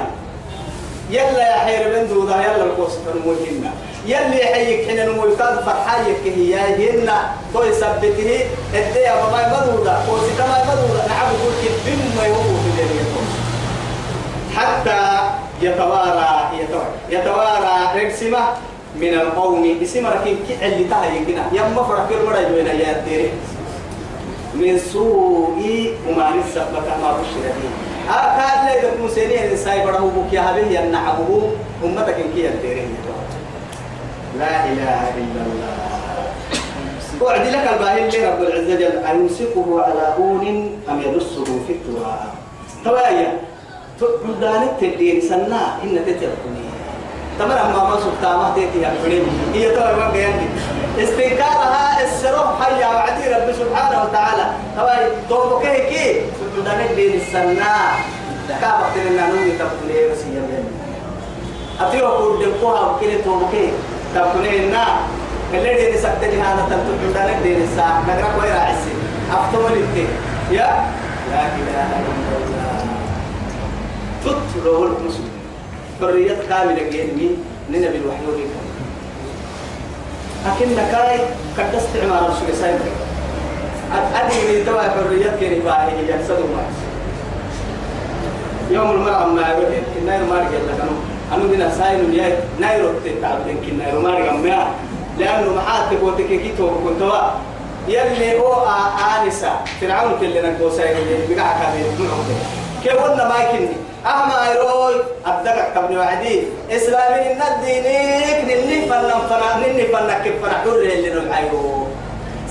يلا 1.10 1.48
يا 1.50 1.56
حير 1.56 1.88
بن 1.88 2.08
دودا 2.08 2.36
يلا 2.36 2.64
القوس 2.64 2.92
تنموهن 3.06 3.70
يلي 4.06 4.44
حيك 4.44 4.88
حين 4.88 5.00
المويقات 5.00 5.64
فرحايك 5.64 6.22
هي 6.24 6.54
هن 6.56 7.10
تو 7.54 7.62
يثبته 7.62 8.40
الديا 8.74 9.14
ما 9.14 9.40
مدودا 9.52 9.94
قوس 10.08 10.20
كما 10.38 10.64
مدودا 10.64 11.08
نعبو 11.08 11.34
كل 11.42 11.68
بما 11.86 12.26
يوقف 12.26 12.46
في 12.46 12.68
الدنيا 12.68 12.69
حتى 14.56 15.00
يتوارى 15.62 16.32
يتوارى 16.60 16.92
يتوارى 17.10 17.74
رقسمة 17.96 18.42
من 18.96 19.14
القوم. 19.14 19.78
اسم 19.82 20.06
ركين 20.06 20.36
كي 20.48 20.84
تهي 20.90 21.24
كنا. 21.24 21.44
يما 21.52 21.82
فرق 21.82 22.08
المرا 22.10 22.40
جوينا 22.48 22.72
يا 22.72 23.02
تيري 23.04 23.30
من 24.54 24.78
سوء 24.78 25.62
وما 26.08 26.26
نسبك 26.36 26.86
ما 27.02 27.10
بشر 27.12 27.44
به 27.54 27.70
أكاد 28.10 28.60
لا 28.66 28.74
يكون 28.74 29.08
سنين 29.08 29.30
الإنسان 29.30 29.86
بره 29.86 30.10
بك 30.16 30.32
يا 30.32 30.40
هذه 30.40 30.66
ينعبه 30.66 31.50
أمتك 31.84 32.16
كي 32.34 32.40
يتيري 32.44 32.88
لا 34.38 34.64
إله 34.66 35.00
إلا 35.20 35.40
الله. 35.46 35.74
وعد 37.20 37.46
لك 37.46 37.64
الباهل 37.72 37.98
اللي 37.98 38.28
رب 38.28 38.42
العزة 38.42 38.74
جل. 38.74 39.04
أيمسكه 39.06 39.66
على 39.82 40.14
هون 40.18 40.44
أم 40.90 41.00
يدسه 41.00 41.44
في 41.44 41.72
التراب 41.72 42.32
توايا 42.84 43.32
تقدانك 44.00 44.70
تدين 44.80 45.20
سنة 45.20 45.60
إن 45.84 45.98
تتركني 46.06 46.64
تمر 47.38 47.60
أما 47.60 47.84
ما 47.84 48.36
ما 48.36 48.52
تيتي 48.54 48.86
أبني 48.86 49.22
هي 49.54 49.70
ترى 49.76 49.92
ما 49.96 50.10
قيامي 50.10 50.48
استنكارها 50.98 52.04
السرب 52.04 52.48
حيا 52.60 52.86
وعدي 52.86 53.28
رب 53.28 53.52
سبحانه 53.52 54.04
وتعالى 54.04 54.44
تواي 54.76 55.10
توبك 55.28 55.62
كي 55.62 56.20
تقدانك 56.56 56.90
دين 56.96 57.20
السنة 57.20 57.74
كابا 58.60 58.84
تلنا 58.94 59.26
نوي 59.26 59.50
تبني 59.58 59.98
وسيا 60.12 60.42
بين 60.48 60.64
أتيو 61.80 62.06
أقول 62.06 62.44
دمكوها 62.44 62.90
وكيل 62.90 63.24
توبك 63.24 63.54
تبني 64.14 64.56
النا 64.64 64.86
اللي 65.54 65.74
دين 65.74 65.96
سكتني 66.02 66.42
هذا 66.42 66.66
تنتظر 66.70 67.42
دين 67.42 67.62
الساعة 67.62 68.02
نقرأ 68.08 68.42
ويرا 68.42 68.60
عسي 68.60 68.94
أفتول 69.32 69.72
يا 70.50 70.84
لا 71.30 71.42
إله 71.46 71.90
إلا 72.00 72.36
الله 72.36 72.59
تطلع 74.24 74.86
المسلم. 74.86 75.30
حرية 76.00 76.36
كاملة 76.48 76.82
جيني 76.90 77.30
ننبي 77.70 77.98
الوحي 77.98 78.26
وليك 78.28 78.46
لكن 80.46 80.76
كاي 80.92 81.18
قد 81.58 81.74
استعمال 81.74 82.32
الشيء 82.32 82.54
سايبر 82.60 82.90
أدري 84.14 84.58
من 84.58 84.66
توا 84.66 84.82
حرية 84.82 85.36
كيني 85.40 85.60
باهي 85.60 86.02
يجسد 86.02 86.38
ما 86.38 86.62
يوم 88.70 88.90
المرأة 88.90 89.26
ما 89.26 89.48
يقول 89.48 89.64
إن 89.64 90.06
ناير 90.06 90.24
ما 90.24 90.34
رجع 90.34 90.48
لك 90.48 90.80
أنو 91.34 91.46
دينا 91.46 91.70
ساين 91.78 92.14
يا 92.14 92.44
ناير 92.60 92.92
تتعبدين 93.04 93.56
كن 93.66 93.78
ناير 93.78 93.98
ما 93.98 94.10
رجع 94.14 94.32
ما 94.32 94.66
لأنه 95.18 95.54
محاتب 95.54 96.02
وتكيكي 96.02 96.52
تو 96.58 96.70
كنتوا. 96.84 97.18
يلي 97.88 98.38
هو 98.38 98.66
آنسة 99.24 99.52
فرعون 99.80 100.12
كلنا 100.20 100.58
كوساين 100.58 100.96
اللي 100.96 101.34
بقع 101.34 101.56
كابين 102.84 102.98
كيف 102.98 103.02
قلنا 103.02 103.28
ما 103.28 103.36
يكني. 103.44 103.68
أهما 104.06 104.54
يروي 104.54 104.94
أبدك 105.26 105.72
كابن 105.74 105.96
وعدي. 105.96 106.42
إسلامي 106.70 107.32
إن 107.32 107.42
الدينيك 107.42 108.44
نني 108.44 108.86
فنن 108.88 109.10
فنا 109.30 109.66
نني 109.66 109.86
فنن 109.86 110.14
كيف 110.24 110.42
فنا 110.42 110.58
حر 110.58 110.68
اللي 110.68 111.10
نلعيو 111.10 111.86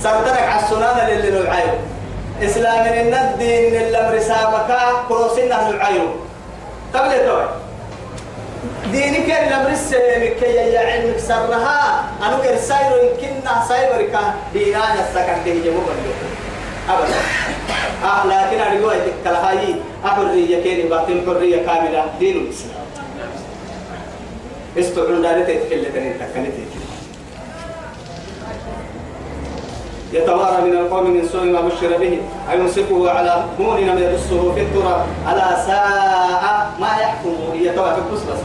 سرتنك 0.02 0.42
على 0.42 0.62
السنان 0.62 1.08
اللي 1.10 1.30
نلعيو 1.30 1.72
إسلامي 2.42 3.00
إن 3.00 3.14
الدين 3.14 3.74
اللي 3.82 4.10
مرسامك 4.12 4.70
كروسنا 5.08 5.70
نلعيو 5.70 6.06
قبل 6.94 7.26
توي 7.26 7.46
دينك 8.92 9.30
اللي 9.30 9.56
مرسامك 9.68 10.36
كي 10.40 10.78
علمك 10.78 11.18
سرها 11.18 12.04
أنا 12.22 12.38
كرسايرو 12.38 12.96
يمكننا 12.96 13.64
سايبرك 13.68 14.18
دينانا 14.52 15.00
السكن 15.08 15.44
دي 15.44 15.60
جمو 15.60 15.80
أبدا. 16.88 17.20
آه 18.04 18.26
لكن 18.26 18.60
أرجو 18.60 18.90
أن 18.90 19.00
تكلهاي 19.24 19.74
أحرية 20.04 20.62
كيني 20.62 20.82
باطن 20.82 21.22
حرية 21.26 21.66
كاملة 21.66 22.04
دين 22.18 22.36
الإسلام. 22.36 22.84
استعلن 24.78 25.22
دارت 25.22 25.46
تتكلم 25.50 25.84
تتكلم 25.84 26.52
يتوارى 30.12 30.62
من 30.62 30.76
القوم 30.76 31.10
من 31.10 31.28
سوء 31.32 31.44
ما 31.44 31.60
بشر 31.60 31.98
به 31.98 32.18
أيمسكه 32.50 33.10
على 33.10 33.44
هون 33.60 33.80
لم 33.80 33.98
يدسه 33.98 34.52
في 34.54 34.60
التراب. 34.60 35.06
على 35.26 35.56
ساعة 35.66 36.70
ما 36.80 36.88
يحكم 37.02 37.34
يتوارى 37.54 37.94
في 37.94 38.00
القصة 38.00 38.36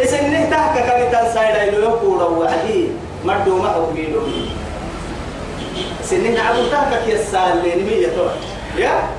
إذا 0.00 0.50
تحكى 0.50 0.80
كم 0.80 1.12
تنسى 1.12 1.40
إلى 1.40 1.76
يقول 1.76 2.22
وعدي 2.22 2.88
مردو 3.24 3.62
ما 3.62 3.68
حكمي 3.68 4.06
سنين 6.02 6.36
عبدتك 6.36 7.08
يا 7.08 7.22
سالين 7.32 7.86
مية 7.86 8.08
يا؟ 8.76 9.17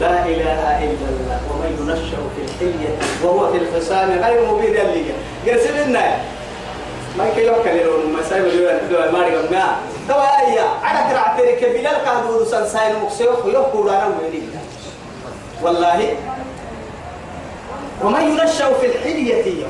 لا 0.00 0.24
إله 0.26 0.84
إلا 0.84 1.06
الله 1.10 1.40
ومن 1.50 1.70
ينشأ 1.80 2.16
في 2.36 2.42
الحية 2.42 2.90
وهو 3.24 3.52
في 3.52 3.58
الخصام 3.58 4.10
غير 4.10 4.52
مبين 4.52 4.76
اللي 4.76 5.04
قرسل 5.46 5.88
لنا 5.88 6.16
ما 7.18 7.28
يكي 7.28 7.46
يوكل 7.46 7.84
لون 7.84 8.12
ما 8.12 8.22
سايب 8.30 8.44
اليوم 8.44 9.12
ما 9.12 9.18
رجع 9.26 9.50
ما. 9.50 9.76
توا 10.08 10.40
أيا 10.46 10.64
على 10.82 11.10
كرع 11.12 11.36
ترك 11.36 11.64
بلال 11.70 11.96
كهدو 12.04 12.44
سنساين 12.44 12.92
مكسيوك 13.02 13.44
يوكل 13.44 13.88
أنا 13.88 14.06
ويني 14.22 14.42
والله. 15.62 16.16
ومن 18.04 18.20
ينشأ 18.22 18.72
في 18.80 18.86
الحلية 18.86 19.64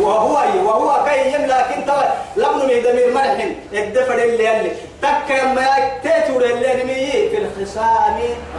وهو 0.00 0.34
وهو 0.66 1.04
كي 1.04 1.36
لكن 1.46 1.86
توا 1.86 2.02
لم 2.36 2.62
نمي 2.62 2.80
دمير 2.80 3.14
مرح. 3.14 3.46
الدفر 3.72 4.14
اللي 4.14 4.60
اللي 4.60 4.70
تك 5.02 5.30
ما 5.54 5.66
تيتور 6.02 6.44
اللي 6.44 7.30
في 7.30 7.38
الخصام 7.38 8.16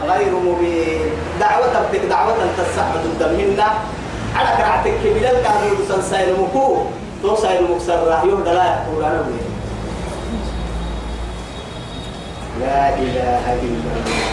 غير 0.08 0.32
مبين. 0.32 1.10
دعوة 1.40 1.66
تبتك 1.66 2.04
دعوة 2.04 2.34
تسحب 2.58 2.94
ضد 3.04 3.22
منا. 3.38 3.68
على 4.36 4.56
كرعتك 4.56 5.00
بلال 5.04 5.42
كانوا 5.42 5.86
سنسايل 5.88 6.34
مكو. 6.40 6.76
تو 7.22 7.36
سايل 7.36 7.62
مكسر 7.70 8.08
راح 8.08 8.24
يوم 8.24 8.44
دلا 8.44 8.64
يقول 8.64 9.04
أنا 9.04 9.24
لا 12.60 12.88
إله 12.88 13.52
إلا 13.62 13.92
الله. 13.96 14.32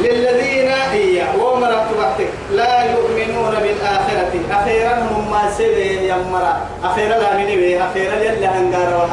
للذين 0.00 0.70
هي 0.92 1.24
ومرت 1.40 1.86
وقتك. 1.98 2.28
لا 2.52 2.84
يؤمنون 2.84 3.54
بالآخرة. 3.62 4.32
أخيرا 4.50 4.94
هم 4.94 5.30
ما 5.30 5.50
سبي 5.58 6.08
يمرا 6.08 6.56
أخيرا 6.84 7.18
لا 7.18 7.36
من 7.36 7.46
بي. 7.46 7.82
أخيرا 7.82 8.14
يلا 8.14 8.58
هنجار 8.58 9.08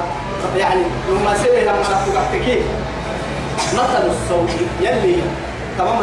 يعني 0.57 0.81
هم 1.09 1.23
ما 1.25 1.37
سبي 1.37 1.61
يمرا 1.61 1.73
وقتك 2.15 2.61
مثل 3.73 4.03
الصوت 4.09 4.49
يلي 4.81 5.15
تمام 5.77 5.97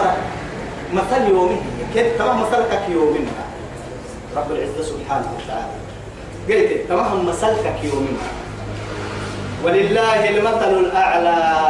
مثل 0.94 1.28
يومه 1.28 1.56
كيف 1.94 2.18
تمام 2.18 2.40
مثلك 2.42 2.82
يومنا 2.88 3.30
رب 4.36 4.52
العزة 4.52 4.82
سبحانه 4.82 5.26
وتعالى. 5.36 5.78
قلت 6.48 6.88
تمام 6.88 7.26
مثلك 7.26 7.74
يومنا 7.84 8.28
ولله 9.64 10.28
المثل 10.28 10.78
الأعلى. 10.78 11.68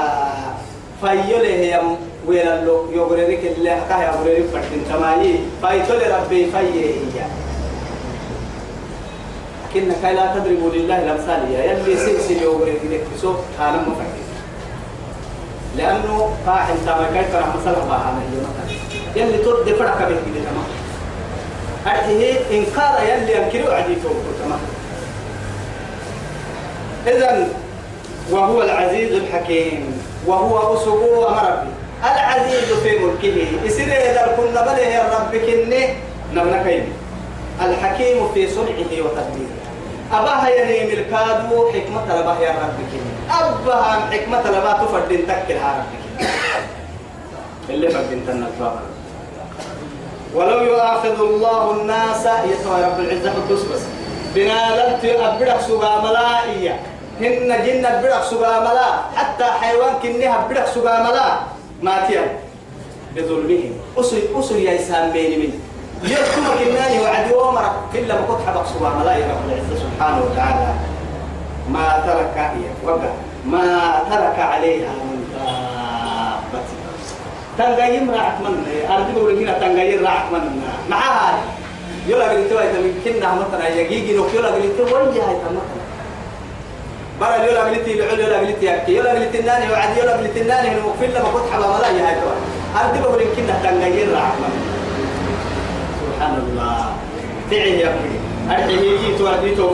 فيله 1.00 1.48
يم 1.48 1.96
ويلا 2.26 2.64
لو 2.64 2.86
يغريك 2.92 3.40
اللي 3.56 3.78
كاه 3.88 4.02
يغريك 4.02 4.46
فتن 4.46 4.80
تماي 4.92 5.38
فايتول 5.62 6.00
ربي 6.10 6.46
فيه 6.46 6.94
هي 9.74 9.80
لكنك 9.80 10.04
لا 10.04 10.34
تضرب 10.34 10.72
لله 10.74 10.98
الأمثال 10.98 11.52
يا 11.52 11.64
يلي 11.72 11.96
سلسل 11.96 12.42
يغريك 12.42 12.80
لك 12.90 13.04
سو 13.22 13.34
أنا 13.60 13.76
مفكر. 13.76 14.26
لأنه 15.76 16.30
قاع 16.46 16.68
إنت 16.68 16.88
ما 16.88 17.06
كيف 17.14 17.36
مثلا 17.36 17.84
ما 17.84 18.20
هي 18.20 18.40
مثلا. 18.40 18.78
يلي 19.16 19.38
ترد 19.38 19.74
فرق 19.78 19.98
به 19.98 20.16
كده 20.26 20.44
تمام. 20.48 20.68
أرته 21.86 22.34
إنكار 22.50 23.02
يلي 23.08 23.32
ينكروا 23.32 23.74
عديته 23.74 24.10
تمام. 24.44 24.60
إذا 27.06 27.48
وهو 28.30 28.62
العزيز 28.62 29.12
الحكيم 29.12 30.02
وهو 30.26 30.74
أسبوع 30.74 31.42
ربي 31.42 31.70
العزيز 32.04 32.72
في 32.82 32.98
ملكه 32.98 33.46
إذا 34.10 34.34
كنا 34.36 34.62
بله 34.62 34.78
يا 34.78 35.02
رب 35.02 35.36
كني 35.36 35.88
نبنكين 36.34 36.92
الحكيم 37.60 38.28
في 38.34 38.48
صنعه 38.50 38.90
وتدبيره 38.92 39.58
أباها 40.12 40.48
يلي 40.48 40.96
ملكادو 40.96 41.68
حكمة 41.72 42.20
لباه 42.20 42.38
يا 42.40 42.50
رب 42.50 42.78
كني 42.90 43.38
أباها 43.40 44.10
حكمة 44.10 44.50
لباه 44.50 44.84
تفردين 44.84 45.26
تكل 45.26 45.54
رب 45.54 45.84
كني 45.90 46.28
اللي 47.70 47.90
فردين 47.90 48.26
تنك 48.26 48.72
ولو 50.34 50.62
يؤاخذ 50.62 51.20
الله 51.20 51.70
الناس 51.70 52.26
يسوى 52.26 52.84
رب 52.84 53.00
العزة 53.00 53.32
قدس 53.32 53.62
بس. 53.62 53.80
بنالت 54.34 55.04
أبدك 55.04 55.60
سبا 55.60 56.00
ملائية. 56.00 56.80
هن 57.20 57.48
جن 57.64 57.84
أبدك 57.86 58.22
سبا 58.30 58.60
ملا. 58.60 58.90
حتى 59.16 59.44
حيوان 59.44 59.94
كنها 60.02 60.44
أبدك 60.44 60.66
سبا 60.74 61.00
ملا. 61.00 61.38
ما 61.82 62.06
تيا 62.08 62.38
بظلمهم. 63.16 63.72
أسل 63.98 64.22
أسل 64.38 64.56
يا 64.56 64.80
إسلام 64.80 65.10
بيني 65.12 65.36
من 65.36 65.60
يركم 66.02 66.44
كناني 66.58 67.00
وعد 67.00 67.32
ومرك 67.32 67.72
إلا 67.94 68.14
ما 68.14 68.26
كنت 68.26 68.66
سبا 68.74 68.88
ملا 68.88 69.16
يا 69.16 69.26
رب 69.26 69.48
العزة 69.48 69.74
سبحانه 69.84 70.22
وتعالى. 70.24 70.74
ما 71.72 72.02
ترك 72.06 72.50
وقع. 72.84 73.12
ما 73.46 74.02
ترك 74.10 74.38
عليها 74.38 74.88
من 74.88 75.24
دابة. 75.32 76.64
تنقيم 77.58 78.10
راح 78.10 78.40
من 78.40 78.66
أرجو 78.90 79.20
بقول 79.20 79.38
هنا 79.38 79.58
تنقيم 79.58 80.06
راح 80.06 80.24
من 80.32 80.62
معها 80.90 81.38
يلا 82.06 82.28
قلت 82.30 82.52
له 82.52 82.60
إذا 82.60 82.80
كنا 83.04 83.34
مثلا 83.34 83.68
يجيجي 83.68 84.16
نوك. 84.16 84.34
يلا 84.34 84.48
قلت 84.48 84.78
له 84.78 84.94
وين 84.94 85.14
جاي 85.14 85.22
مثلا 85.22 85.78
برا 87.20 87.36
يلا 87.36 87.60
قلت 87.60 87.88
له 87.88 88.04
يلا 88.04 88.22
يلا 88.26 88.38
قلت 88.38 88.62
يحكي 88.62 88.96
يلا 88.96 89.10
قلت 89.10 89.34
الناني 89.34 89.72
وعد. 89.72 89.96
يلا 89.96 90.12
قلت 90.12 90.36
الناني 90.36 90.70
من 90.70 90.82
مقفل 90.86 91.10
لما 91.10 91.28
كنت 91.34 91.52
حبا 91.52 91.66
ملا 91.66 91.88
يا 91.88 92.08
هاي. 92.08 92.16
أرجو 92.80 93.02
بقول 93.02 93.22
كنا 93.36 93.54
تنقيم 93.62 94.14
راح 94.14 94.32
من 94.40 94.52
سبحان 94.52 94.62
الله 94.62 94.77
تعي 97.50 97.80
يا 97.80 97.88
أخي. 97.88 98.14
أرحي 98.50 98.72
يجي 98.72 99.18
توعدي 99.18 99.54
تو 99.54 99.68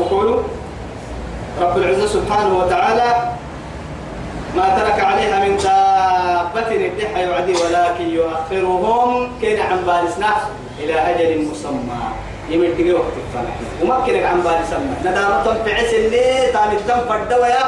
رب 1.60 1.76
العزة 1.78 2.06
سبحانه 2.06 2.58
وتعالى 2.58 3.32
ما 4.56 4.66
ترك 4.78 5.00
عليها 5.00 5.44
من 5.44 5.56
دابة 5.56 6.70
الدحى 6.86 7.22
يعدي 7.22 7.52
ولكن 7.52 8.08
يؤخرهم 8.10 9.28
كين 9.40 9.60
عن 9.60 9.76
بالسنا 9.86 10.34
إلى 10.80 10.94
أجل 10.94 11.46
مسمى. 11.50 12.00
يمن 12.50 12.74
تجي 12.78 12.92
وقت 12.92 13.14
الفرح 13.26 13.54
ومكنك 13.82 14.24
عن 14.24 14.40
بالسنا 14.40 14.94
ندام 15.10 15.44
تنفع 15.44 15.76
سنة 15.78 16.52
تام 16.52 16.70
التم 16.72 17.00
فردويا 17.08 17.64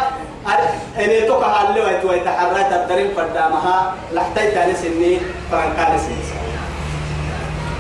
إني 0.99 1.21
توقع 1.21 1.69
اللي 1.69 1.81
ويت 1.81 2.05
ويتحرك 2.05 2.73
الدرين 2.73 3.09
فردامها 3.17 3.95
لحتى 4.13 4.51
تاني 4.51 4.75
سنة 4.75 5.21
فرنكان 5.51 5.99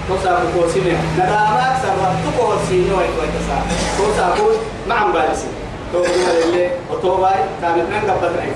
توسا 0.08 0.42
كوسينة 0.54 0.98
ندام 1.14 1.56
أكثر 1.56 1.94
تقوسينة 2.24 2.98
ويت 2.98 3.10
ويتسا 3.20 3.58
توسا 3.98 4.34
كوس 4.38 4.56
مع 4.88 4.94
عن 4.94 5.12
بالسنا 5.12 5.50
توبا 5.92 6.08
اللي 6.44 6.70
وتوبا 6.90 7.30
تام 7.62 7.80
التم 7.80 8.10
قبل 8.10 8.52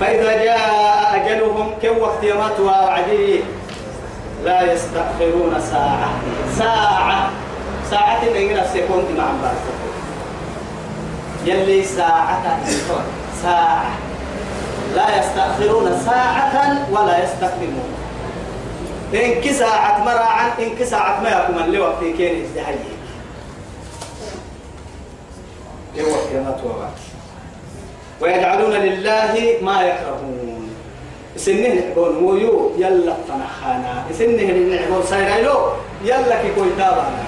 فإذا 0.00 0.44
جاء 0.44 1.14
أجلهم 1.14 1.70
كم 1.82 1.98
وقت 1.98 2.24
يمات 2.24 2.60
وعدي 2.60 3.40
لا 4.44 4.72
يستأخرون 4.72 5.54
ساعة 5.70 6.10
ساعة 6.58 7.30
ساعة 7.90 8.22
إن 8.22 8.62
سيكون 8.72 9.04
مع 9.18 9.24
بعض 9.42 9.54
يلي 11.46 11.84
ساعة 11.84 12.60
ساعة 13.42 13.84
لا 14.96 15.18
يستأخرون 15.18 15.98
ساعة 16.06 16.86
ولا 16.92 17.24
يستقدمون 17.24 18.03
إن 19.14 19.52
ساعة 19.52 20.04
مراعا 20.04 20.52
إن 20.58 20.86
ساعة 20.86 21.22
ما 21.22 21.30
يكون 21.30 21.62
اللي 21.64 21.78
وقت 21.80 22.00
كين 22.00 22.44
ازدهي 22.44 22.74
يوقت 25.94 26.28
يمات 26.34 26.60
وعدي 26.64 27.04
ويجعلون 28.20 28.72
لله 28.72 29.56
ما 29.62 29.82
يكرهون. 29.82 30.70
سنه 31.36 31.68
نحبون 31.68 32.12
مويو 32.22 32.72
يلا 32.78 33.14
تنخانا 33.28 34.04
سنه 34.18 34.76
نحبون 34.76 35.02
سيريلو 35.02 35.72
يلا 36.04 36.42
كي 36.42 36.54
كوي 36.54 36.70
تابانا. 36.78 37.24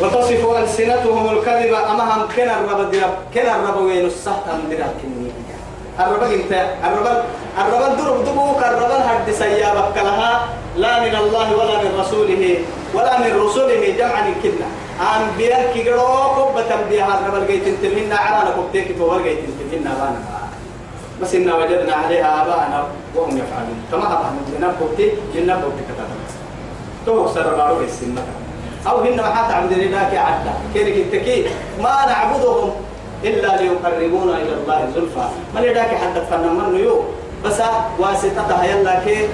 وتصف 0.00 0.46
ألسنتهم 0.46 1.38
الكذب 1.38 1.74
أمام 1.74 2.28
كنا 2.36 2.60
الرب 2.60 2.94
كنا 3.34 3.56
الرب 3.56 3.76
وين 3.82 4.06
السهت 4.06 4.46
من 4.48 4.68
درب 4.70 4.94
كني. 5.02 5.31
الرب 6.00 6.22
انت. 6.22 6.52
الرب 6.84 7.06
الرب 7.58 7.96
درب 7.98 8.24
دبوك 8.24 8.60
الرب 8.64 8.92
هد 9.08 9.28
سيابك 9.32 9.96
لها 9.96 10.48
لا 10.76 11.00
من 11.04 11.14
الله 11.14 11.56
ولا 11.56 11.76
من 11.84 11.92
رسوله. 12.00 12.58
ولا 12.94 13.18
من 13.20 13.32
رسوله 13.44 13.82
جمعا 13.98 14.34
كنا 14.42 14.68
أنبياء 15.16 15.72
كي 15.74 15.90
قرأوا 15.90 16.24
قبة 16.36 16.68
أنبياء 16.74 17.08
الرب 17.08 17.42
الجيت 17.42 17.64
تلهن 17.82 18.12
على 18.12 18.38
نقبتك 18.48 18.98
تو 18.98 19.16
الجيت 19.16 19.38
تلهن 19.58 19.84
بانا. 19.84 20.20
بس 21.22 21.34
إنا 21.34 21.54
وجدنا 21.56 21.94
عليها 21.94 22.42
آباءنا 22.42 22.78
وهم 23.14 23.38
يفعلون. 23.38 23.78
كما 23.92 24.06
أبانا 24.06 24.40
نبقتي 24.60 25.06
لنبقتي 25.34 25.82
كتابة 25.88 26.16
تو 27.06 27.28
سر 27.34 27.54
بارو 27.54 27.80
السنة 27.80 28.22
أو 28.88 29.00
هن 29.00 29.22
حتى 29.22 29.52
عبد 29.54 29.72
الله 29.72 29.98
عدا 29.98 30.52
كيرك 30.74 30.96
التكي 30.96 31.46
ما 31.78 32.06
نعبدهم 32.06 32.70
إلا 33.24 33.62
ليقربونا 33.62 34.34
إلى 34.42 34.52
الله 34.62 34.88
زلفى. 34.94 35.26
من 35.54 35.62
يداك 35.62 35.90
حتى 35.94 36.20
فنمن 36.30 36.76
يو. 36.84 37.02
بس 37.44 37.58
واسطتها 37.98 38.64
يلا 38.64 39.04
كي 39.04 39.26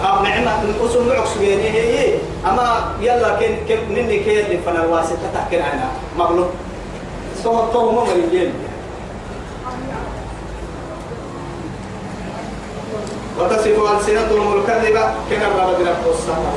أو 0.00 0.22
نعمة 0.22 0.52
أسم 0.84 1.08
معك 1.08 1.26
سجيني 1.26 1.68
هي 1.70 2.18
أما 2.46 2.96
يلا 3.00 3.36
كن 3.36 3.68
كن 3.68 3.80
مني 3.92 4.18
كي 4.24 4.40
اللي 4.40 4.58
فنا 4.64 4.86
واسطة 4.86 5.28
تحكي 5.34 5.60
عنها 5.60 5.90
مغلوب 6.18 6.48
سوى 7.44 7.68
طوه 7.72 7.92
ما 7.92 8.02
مريجين 8.08 8.52
وتصف 13.38 13.76
ألسنتهم 13.76 14.58
الكذبة. 14.58 15.04
كما 15.30 15.76
الصحة 16.08 16.52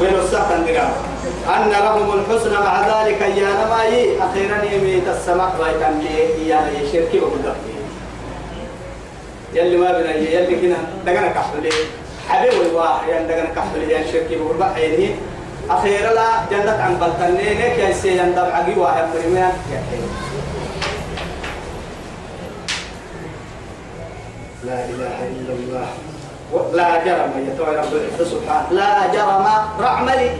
وين 0.00 0.14
الصحة 0.14 0.56
درب 0.56 0.92
أن 1.46 1.70
لهم 1.70 2.18
الحسنى 2.18 2.54
مع 2.58 2.80
ذلك 2.80 3.20
يا 3.20 3.48
نماي 3.64 4.18
أخيرا 4.22 4.62
يميت 4.72 5.08
السماء. 5.08 5.52
لي 6.02 6.48
يا 6.48 6.60
لي 6.70 6.92
شركي 6.92 7.20
وقدر 7.20 7.54
يلي 9.54 9.76
ما 9.76 9.92
بنا 9.92 10.14
يلي 10.14 10.56
كنا 10.60 10.76
دقنا 11.06 11.28
كحل 11.28 11.70
حبيب 12.28 12.52
الواحد 12.70 13.10
عندنا 13.10 13.44
كحل 13.56 13.90
يا 13.90 14.12
شركي 14.12 14.36
بقول 14.36 14.56
بقى 14.56 14.82
يعني 14.82 15.14
أخيرا 15.70 16.12
لا 16.14 16.28
جنة 16.50 16.82
عن 16.82 16.94
بلتني. 16.98 17.54
لك 17.54 17.78
يا 17.78 17.92
سيدي 17.92 18.20
عند 18.20 18.38
عقي 18.38 18.74
واحد 18.76 19.04
مريمان 19.14 19.52
لا 24.64 24.84
إله 24.84 25.16
إلا 25.30 25.52
الله. 25.54 25.86
لا 26.72 27.04
جرم 27.04 27.32
يتوى 27.48 27.76
رب 27.76 28.24
سبحانه 28.24 28.66
لا 28.70 29.06
جرم 29.12 29.46
رعملي 29.80 30.30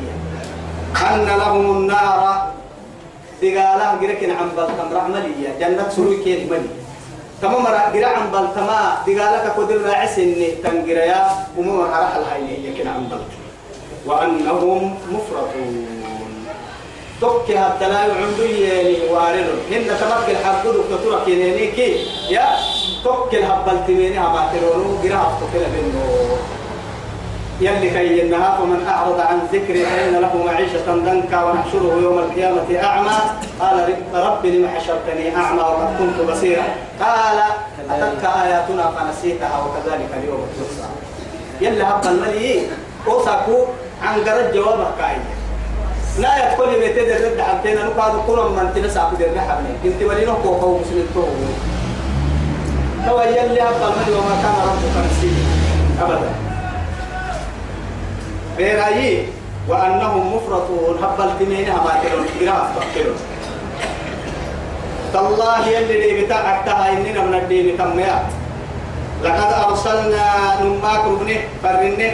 أن 1.03 1.27
لهم 1.27 1.67
النار. 1.77 2.53
دقالة 3.43 3.87
قركن 4.01 4.31
عن 4.31 4.49
بلتم 4.57 4.89
رعملية 4.97 5.51
جنة 5.61 5.89
سروي 5.89 6.25
كيف 6.25 6.51
ملي. 6.51 6.73
تمام 7.43 7.67
قرأ 7.67 8.07
عن 8.07 8.27
بلتما 8.33 8.81
دقالة 9.07 9.39
كقدر 9.45 9.81
راعسن 9.85 10.35
تنقريا 10.65 11.21
ومو 11.57 11.85
رح 11.85 12.17
الحينية 12.17 12.83
كن 12.83 12.89
عن 12.89 13.03
بلتم 13.13 13.43
وأنهم 14.07 14.95
مفرطون. 15.13 15.87
حتى 17.49 17.89
لا 17.89 18.01
يعندوا 18.07 18.45
يلي 18.45 19.09
وارد 19.09 19.49
هن 19.71 19.89
تمكن 20.01 20.33
الحق 20.37 20.63
دكتورة 20.65 21.25
كينيني 21.25 21.67
كي. 21.67 22.07
يا 22.31 22.47
توكي 23.05 23.39
الهبل 23.39 23.87
تميني 23.87 24.19
هباترونو 24.19 24.99
قراءة 25.03 25.39
توكي 25.41 25.59
لبنو 25.65 26.37
يلي 27.61 27.91
كي 27.91 28.19
ينها 28.19 28.59
فمن 28.59 28.87
أعرض 28.89 29.21
عن 29.21 29.39
ذكري 29.53 29.87
فإن 29.87 30.13
له 30.13 30.45
معيشة 30.47 30.87
ضنكا 30.87 31.45
ونحشره 31.45 31.99
يوم 32.03 32.19
القيامة 32.19 32.85
أعمى. 32.85 33.17
قال 33.61 33.95
رب 34.15 34.47
لم 34.47 34.69
حشرتني 34.69 35.37
أعمى 35.37 35.61
وقد 35.61 35.89
كنت 35.99 36.31
بصيرا. 36.31 36.65
قال 37.01 37.39
أتتك 37.91 38.25
آياتنا 38.25 38.91
فنسيتها 38.91 39.65
وكذلك 39.65 40.11
اليوم 40.23 40.47
تنسى 40.57 40.89
يلي 41.61 41.85
هبل 41.85 42.21
ملي 42.21 42.63
أوساكو 43.07 43.65
عن 44.03 44.21
قرد 44.21 44.53
جوابك 44.55 44.87
كاين. 44.99 45.21
لا 46.19 46.31
يدخل 46.37 46.81
بيتي 46.81 47.17
الرد 47.17 47.41
حبتين 47.41 47.79
أنا 47.79 47.89
قاعد 47.89 48.15
أقول 48.15 48.51
من 48.51 48.73
تنسى 48.75 49.01
في 49.11 49.25
درنا 49.25 49.41
حبني 49.41 49.69
كنت 49.85 50.03
ولي 50.03 50.27
نحكو 50.27 50.49
قوم 50.49 50.81
مسلم 50.81 51.07
تو 51.15 51.23
تو 53.07 53.21
يلي 53.21 53.61
هبل 53.61 53.93
ملي 53.97 54.15
وما 54.19 54.37
كان 54.43 54.55
ربك 54.69 55.07
نسيه 55.07 55.39
أبدا. 56.03 56.46
بيرايي 58.57 59.25
وأنهم 59.69 60.37
مفرطون. 60.37 60.95
هبل 61.03 61.31
تمين 61.39 61.69
هما 61.69 61.93
كيلون 62.03 62.27
جراف 62.41 62.95
كيلون 62.95 63.17
تالله 65.13 65.69
يلي 65.69 65.95
اللي 66.11 66.25
بتاعتها 66.25 66.93
إننا 66.93 67.21
من 67.25 67.35
الدين 67.35 67.79
تميات 67.79 68.27
لقد 69.25 69.51
أرسلنا 69.69 70.25
نماك 70.63 71.05
ابنه 71.05 71.41
فرنه 71.63 72.13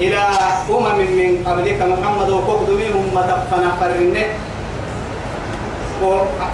إلى 0.00 0.22
أمم 0.70 0.98
من 0.98 1.44
قبلك. 1.46 1.82
محمد 1.82 2.28
وقبض 2.30 2.70
منهم 2.70 3.06
مدفنا 3.14 3.70
فرنه 3.80 4.24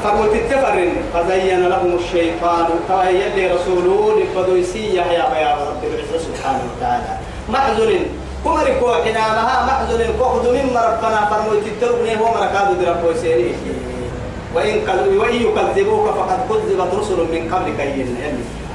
فرمت 0.03 0.35
التفرن. 0.35 0.93
فزين 1.15 1.69
لهم 1.69 1.97
الشيطان. 1.97 2.67
فهي 2.89 3.27
اللي 3.27 3.55
رسوله 3.55 4.21
لفدويسية 4.21 5.03
يا 5.03 5.27
يا 5.39 5.55
رب 5.55 5.83
العزة 5.85 6.19
سبحانه 6.27 6.63
وتعالى. 6.77 7.13
محزن. 7.49 7.93
كمري 8.45 8.81
كو 8.81 8.93
حنامها 8.95 9.67
محزن 9.67 10.01
فخذ 10.21 10.45
مما 10.53 10.81
ربنا 10.91 11.27
فرموت 11.31 11.67
التوبني 11.67 12.17
هو 12.21 12.27
مركاد 12.35 12.81
درب 12.81 13.05
وسيري 13.05 13.55
وإن 14.55 14.77
وإن 15.19 15.35
يكذبوك 15.35 16.07
فقد 16.09 16.39
كذبت 16.49 16.95
رسل 16.95 17.17
من 17.17 17.55
قبلك 17.55 17.81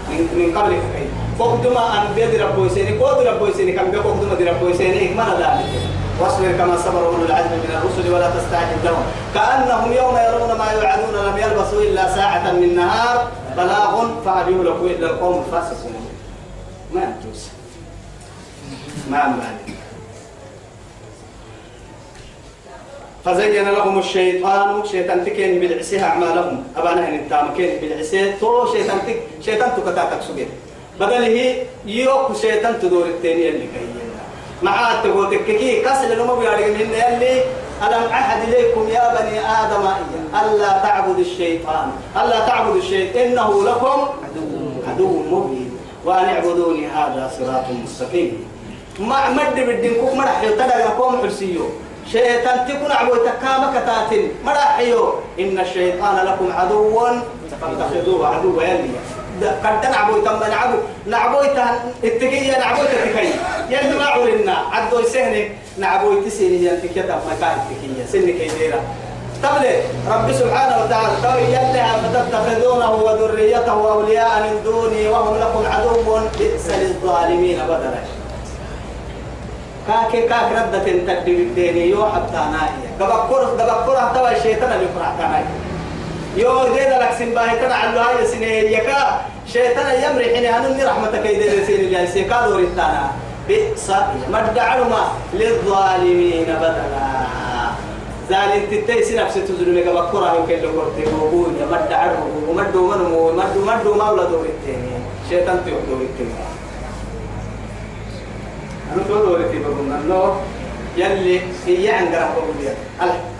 من 0.09 0.27
من 0.35 0.57
قبلك 0.57 0.81
فخذ 1.39 1.73
ما 1.73 1.85
أن 1.97 2.05
وسيري 2.57 2.99
كود 2.99 3.27
رب 3.27 3.41
وسيري 3.41 3.71
كم 3.71 3.91
بيخذ 3.91 4.27
ما 4.29 4.51
رب 4.51 4.61
وسيري 4.63 5.13
ما 5.13 5.25
ذلك 5.39 5.91
واصبر 6.21 6.51
كما 6.51 6.77
صبر 6.77 7.05
اولو 7.05 7.25
العزم 7.25 7.49
من 7.51 7.81
الرسل 7.81 8.13
ولا 8.13 8.29
تستعجل 8.29 8.77
لهم 8.85 9.03
كانهم 9.33 9.93
يوم 9.93 10.15
يرون 10.17 10.57
ما 10.57 10.71
يوعدون 10.71 11.15
لم 11.25 11.37
يلبثوا 11.37 11.81
الا 11.81 12.15
ساعه 12.15 12.51
من 12.51 12.75
نهار 12.75 13.27
بلاغ 13.57 14.05
فهل 14.25 14.53
يهلك 14.53 14.81
الا 14.81 15.09
القوم 15.09 15.43
الفاسقون 15.47 15.93
ما 16.93 17.01
يجوز 17.01 17.47
ما 19.11 19.27
مالك 19.27 19.77
فزين 23.25 23.69
لهم 23.69 23.99
الشيطان 23.99 24.85
شيطان 24.85 25.25
تكين 25.25 25.59
بالعسيه 25.59 26.03
أعمالهم. 26.03 26.63
أبانا 26.77 27.07
إن 27.07 27.15
التام 27.15 27.53
كين 27.57 27.79
بالعسيه 27.81 28.37
تو 28.39 28.73
شيطان 28.73 28.99
تك 29.07 29.19
شيطان 29.45 29.69
تكتاتك 29.77 30.21
سجين 30.21 30.49
بدله 30.99 31.55
يوك 31.85 32.35
شيطان 32.41 32.79
تدور 32.81 33.05
التاني 33.05 33.49
اللي 33.49 33.67
كاين 33.73 33.89
مع 34.63 34.91
التقوتك 34.91 35.45
كي 35.45 35.81
كسل 35.81 36.17
لما 36.19 36.35
بيارجع 36.35 36.67
من 36.67 36.81
اللي 36.81 37.43
ألم 37.83 38.03
أحد 38.11 38.39
إليكم 38.47 38.87
يا 38.89 39.05
بني 39.15 39.39
آدم 39.39 39.83
ألا 40.41 40.71
تعبد 40.83 41.19
الشيطان 41.19 41.91
ألا 42.15 42.39
تعبد 42.47 42.75
الشيطان 42.75 43.23
إنه 43.31 43.63
لكم 43.63 44.07
عدو 44.87 45.07
مبين 45.31 45.71
وأن 46.05 46.25
اعبدوني 46.25 46.87
هذا 46.87 47.31
صراط 47.37 47.65
مستقيم. 47.83 48.50
ما 48.99 49.29
مد 49.29 49.55
بدين 49.55 49.93
كوك 50.01 50.13
مرح 50.13 50.43
يتدى 50.43 50.77
لكم 50.83 51.21
حرسيو. 51.21 51.69
شيطان 52.11 52.67
تكون 52.67 52.91
عبو 52.91 53.15
تكامك 53.15 53.75
تاتين 53.85 54.31
مرحيو 54.45 55.13
إن 55.39 55.59
الشيطان 55.59 56.25
لكم 56.25 56.51
عدو 56.51 56.99
فاتخذوه 57.61 58.27
عدو 58.27 58.61
يلي. 58.61 58.91
قد 59.63 59.85
نعبو 59.85 60.17
تم 60.25 60.39
نعبو 60.39 60.77
نعبو 61.05 61.37
اتقيا 62.03 62.59
نعبو 62.59 62.81
تتكي 62.83 63.29
يلي 63.69 63.97
ما 63.99 64.05
عورنا 64.05 64.55
عدو 64.71 64.99
يسهني 64.99 65.51
نعبو 65.77 66.21
تسيني. 66.21 66.65
ينتك 66.65 66.97
يتم 66.97 67.21
مكان 67.31 67.57
تكيا. 67.69 68.05
سنك 68.11 68.39
يديرا 68.41 68.81
تبلي 69.43 69.73
رب 70.09 70.27
سبحانه 70.31 70.75
وتعالى. 70.83 71.15
تو 71.23 71.37
يلي 71.37 71.81
فتتخذونه 72.03 72.91
وذريته 72.91 73.71
أولياء 73.71 74.31
من 74.43 74.63
دوني 74.63 75.07
وهم 75.09 75.35
لكم 75.37 75.63
عدو. 75.73 76.19
بئس 76.39 76.67
للظالمين 76.69 77.59
بدلا. 77.69 78.20
كاكي 79.87 80.21
كاك 80.27 80.51
ردة 80.51 80.79
تقدم 80.79 81.33
الديني 81.33 81.89
يو 81.89 82.05
حتى 82.05 82.41
نائية 82.53 82.89
دبكور 82.99 83.43
دبكور 83.43 83.95
حتى 83.97 84.37
الشيطان 84.37 84.71
اللي 84.71 84.87
فرح 84.95 85.11
تنائي 85.19 85.45
يو 86.37 86.63
دينا 86.73 87.03
لك 87.03 87.11
سنباهي 87.19 87.59
كان 87.59 87.71
على 87.71 87.99
هاي 87.99 88.27
سنة 88.27 88.45
يكا 88.45 89.21
شيطان 89.53 90.03
يمري 90.03 90.35
حين 90.35 90.45
هنني 90.45 90.83
رحمتك 90.83 91.25
يدير 91.25 91.65
سين 91.65 91.79
الله 91.79 92.05
سيكا 92.05 92.47
دور 92.47 92.59
التانا. 92.59 93.11
بئس 93.47 93.91
مدعرما 94.29 95.03
للظالمين 95.33 96.45
بدلا. 96.45 97.11
ذلك 98.29 98.63
تتيسي 98.71 99.17
نفسي 99.17 99.41
تزلو 99.41 99.71
لك 99.73 99.87
بكرة 99.87 100.35
يمكن 100.37 100.55
لكورتي 100.55 101.03
وقول 101.15 101.51
يا 101.59 101.65
مدعرما 101.65 102.25
ومدو 102.47 102.87
منو 102.87 103.31
مدو 103.31 103.65
مدو 103.65 103.93
مولى 103.93 104.23
دور 104.29 104.45
التاني 104.45 104.91
شيطان 105.29 105.61
تيوم 105.65 105.79
دور 105.89 106.01
التاني. 106.01 106.50
أنا 108.93 109.03
تقول 109.03 109.25
دور 109.25 109.39
التاني 109.39 109.63
بقول 109.63 109.91
أنه 109.91 110.41
يلي 110.97 111.41
هي 111.67 111.91
عند 111.91 112.15
ربك 112.15 112.75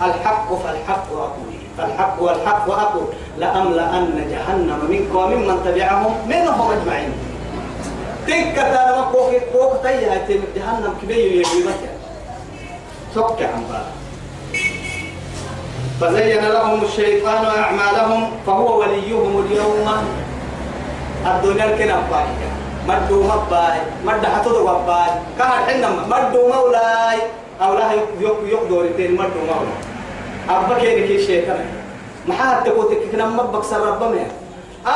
الحق 0.02 0.54
فالحق 0.54 1.12
أقول 1.12 1.52
فالحق 1.78 2.22
والحق 2.22 2.70
أقول 2.70 3.06
لأملأن 3.38 4.26
جهنم 4.30 4.78
منكم 4.90 5.16
وممن 5.16 5.60
تبعهم 5.64 6.14
منهم 6.28 6.70
أجمعين 6.70 7.12
تلك 8.26 8.54
تانا 8.54 9.08
كوك 9.12 9.30
كوك 9.52 9.82
تيها 9.82 10.26
جهنم 10.56 10.94
كبير 11.02 11.32
يجيبك 11.32 11.80
سك 13.14 13.42
عن 13.42 13.64
فزين 16.00 16.44
لهم 16.44 16.84
الشيطان 16.84 17.44
أعمالهم 17.44 18.30
فهو 18.46 18.80
وليهم 18.80 19.46
اليوم. 19.46 19.88
الدنيا 21.26 21.64
الكنا 21.64 21.96
باي 22.10 22.26
مدو 22.88 23.22
مباي 23.22 23.78
مد 24.06 24.24
حتو 24.26 24.58
مباي 24.68 25.10
كهر 25.38 25.58
حنم 25.66 25.94
مدو 26.10 26.40
مولاي. 26.48 27.18
أو 27.62 27.74
لا 27.78 27.92
يقدر 28.20 28.84
يتين 28.84 29.12
مدو 29.14 29.40
مولاي. 29.50 29.80
أبا 30.50 30.74
كينك 30.78 31.10
الشيطان 31.10 31.64
ما 32.26 32.34
حد 32.34 32.64
تقول 32.64 32.94
كنا 33.12 33.26
ما 33.26 33.42
بكسر 33.42 33.80
ربنا 33.86 34.26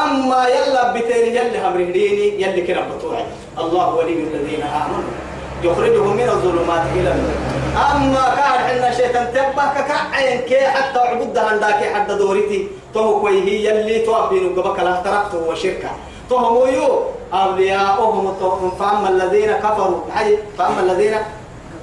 أما 0.03 0.40
يلا 0.46 0.92
بتاني 0.92 1.31
يلا 1.37 1.68
همرهديني 1.68 2.42
يلا 2.42 2.66
كنا 2.66 2.83
بطوعي 2.90 3.25
الله 3.59 3.94
ولي 3.94 4.12
الذين 4.12 4.62
آمنوا. 4.62 5.14
يخرجهم 5.62 6.16
من 6.16 6.29
الظلمات 6.29 6.85
إلى 6.94 7.11
النور. 7.14 7.38
أما 7.77 8.25
كان 8.37 8.59
حنا 8.66 8.90
شيطان 8.90 9.27
تبه 9.35 9.66
كعين 9.88 10.40
كي 10.40 10.66
حتى 10.66 10.99
عبد 10.99 11.38
هنداك 11.38 11.81
حد 11.94 12.12
دورتي 12.12 12.68
تو 12.94 13.20
كوي 13.20 13.42
هي 13.42 13.64
يلي 13.64 13.99
توابين 13.99 14.53
قبك 14.57 14.79
لا 14.81 15.01
تركته 15.05 15.38
وشركة. 15.49 15.90
تهم 16.30 16.56
يو 16.74 16.88
أولياؤهم 17.32 18.34
فأما 18.78 19.08
الذين 19.08 19.52
كفروا 19.52 20.00
فأما 20.58 20.80
الذين 20.80 21.14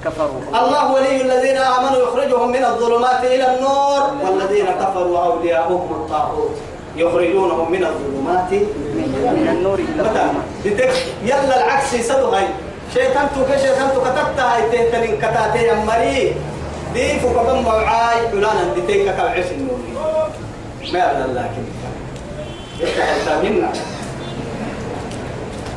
كفروا. 0.04 0.40
الله 0.54 0.92
ولي 0.92 1.20
الذين 1.22 1.56
آمنوا 1.56 1.98
يخرجهم 2.02 2.48
من 2.52 2.64
الظلمات 2.64 3.24
إلى 3.24 3.56
النور 3.56 4.02
والذين 4.24 4.66
كفروا 4.66 5.18
أولياؤهم 5.18 5.90
الطاغوت 5.90 6.56
يخرجونهم 6.96 7.72
من 7.72 7.84
الظلمات 7.84 8.52
من 8.52 9.48
النور 9.52 9.78
إلى 9.78 10.02
الظلمات. 10.02 10.46
يلا 11.24 11.56
العكس 11.56 11.92
يسدوا 11.92 12.36
هاي. 12.36 12.46
شيطان 12.94 13.26
تو 13.34 13.40
شيطان 13.56 13.88
تو 13.94 14.00
كتبتا 14.00 14.42
هاي. 14.42 14.62
تهتنين 14.72 15.16
كتاتي 15.18 15.62
يا 15.62 15.74
مري. 15.74 16.34
دي 16.94 17.20
فوق 17.20 17.52
موعاي. 17.52 18.28
فلانا 18.32 18.74
ديتيك 18.74 19.16
كالعس 19.16 19.50
النور 19.50 19.78
ما 20.92 21.24
الله 21.24 21.50
كيف 21.54 22.98
يفتح 22.98 23.34
منا 23.42 23.72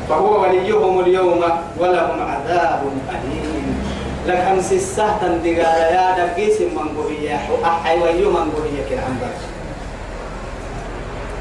فهو 0.08 0.42
وليهم 0.42 1.00
اليوم 1.00 1.44
ولهم 1.78 2.22
عذاب 2.22 2.82
أليم. 3.10 3.84
لكن 4.26 4.62
سيسه 4.62 5.16
تندقال 5.20 5.80
يا 5.94 6.06
دقيس 6.18 6.60
من 6.60 6.88
قوية 6.96 7.40
أحي 7.64 7.98
ويو 8.02 8.30
من 8.30 8.52
قوية 8.56 8.82
كالعنبر 8.90 9.32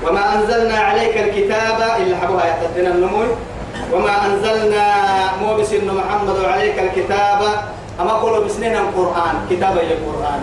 وما 0.03 0.35
أنزلنا 0.35 0.77
عليك 0.77 1.17
الكتاب 1.17 1.79
إلا 2.01 2.17
حبوها 2.17 2.45
يحتدنا 2.45 2.89
النموي. 2.89 3.27
وما 3.93 4.25
أنزلنا 4.25 4.83
موبس 5.41 5.73
إنه 5.73 5.93
محمد 5.93 6.45
عليك 6.45 6.79
الكتاب. 6.79 7.39
أما 7.99 8.11
قولوا 8.11 8.45
بسنين 8.45 8.75
القرآن 8.75 9.35
كتاب 9.49 9.77
القرآن. 9.77 10.41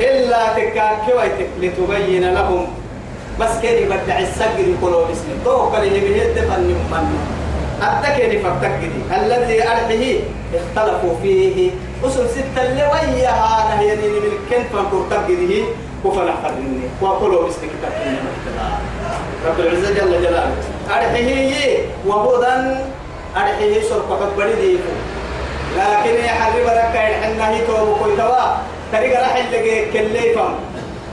إلا 0.00 0.52
تكاكي 0.56 1.48
لتبين 1.60 2.34
لهم 2.34 2.66
بس 3.40 3.50
كده 3.62 3.96
بدع 3.96 4.18
السجر 4.18 4.68
يقولوا 4.78 5.04
بسنين 5.04 5.38
تو 5.44 5.72
كده 5.72 5.82
يبهد 5.82 6.34
فن 6.34 6.62
من 6.90 7.36
أتكني 7.82 8.38
فافتكدي 8.38 9.00
الذي 9.16 9.62
أرحه 9.62 10.04
اختلفوا 10.54 11.14
فيه. 11.22 11.70
أصل 12.04 12.28
ستة 12.28 12.62
اللي 12.62 12.82
وياها 12.82 13.74
نهيني 13.74 14.08
من 14.08 14.32
الكنف 14.32 14.72
فانكرتكده 14.72 15.64
وفلا 16.04 16.32
خدني 16.44 16.80
وقولوا 17.00 17.48
بسم 17.48 17.58
كتاب 17.58 17.92
رب 19.46 19.60
العزة 19.60 19.90
جل 19.94 20.22
جلاله. 20.22 20.54
أرحه 20.90 21.30
وهدى 22.06 22.76
أرحه 23.36 23.88
سرقة 23.88 24.30
بدي 24.38 24.78
لكن 25.76 26.24
يحرم 26.24 26.64
لك 26.66 26.96
إنه 27.24 27.50
يتوب 27.56 27.98
كويتوا. 28.02 28.56
طريق 28.92 29.20
راح 29.20 29.36
اللي 29.36 29.84
كليفهم 29.92 30.54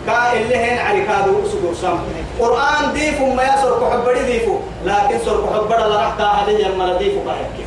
كا 0.06 0.34
اللي 0.34 0.56
هين 0.58 0.78
عركادو 0.78 1.48
سكور 1.48 1.74
سام 1.82 2.00
قرآن 2.40 2.94
ديفو 2.94 3.34
ما 3.34 3.44
يسر 3.44 3.80
كحبري 3.80 4.24
ديفو 4.24 4.58
لكن 4.86 5.20
سر 5.26 5.46
كحبر 5.46 5.78
لا 5.78 5.96
راح 5.96 6.14
كاهدي 6.18 6.64
يمر 6.64 6.98
ديفو 6.98 7.20
كحكي 7.26 7.66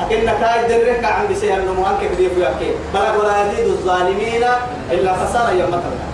لكن 0.00 0.30
كاي 0.40 0.68
درك 0.68 1.04
عن 1.04 1.28
بسير 1.30 1.54
إنه 1.54 1.72
مهانك 1.80 2.10
ديفو 2.18 2.40
يحكي 2.40 2.70
بلا 2.94 3.16
ولا 3.16 3.52
يزيد 3.52 3.66
الظالمين 3.66 4.44
إلا 4.90 5.16
خسارة 5.16 5.50
يوم 5.50 5.68
مثلا 5.68 6.10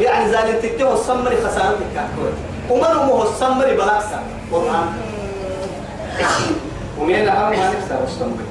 يعني 0.00 0.32
ظالم 0.32 0.60
تكتب 0.62 0.92
السمري 0.92 1.36
خسارة 1.36 1.76
تكتب 1.94 2.34
ومن 2.70 2.84
هو 2.84 3.22
السمري 3.22 3.74
بلاكسا 3.76 4.22
قرآن 4.52 4.86
ومن 7.00 7.28
أهم 7.28 7.50
ما 7.50 7.70
نكسر 7.70 8.04
السمري 8.04 8.46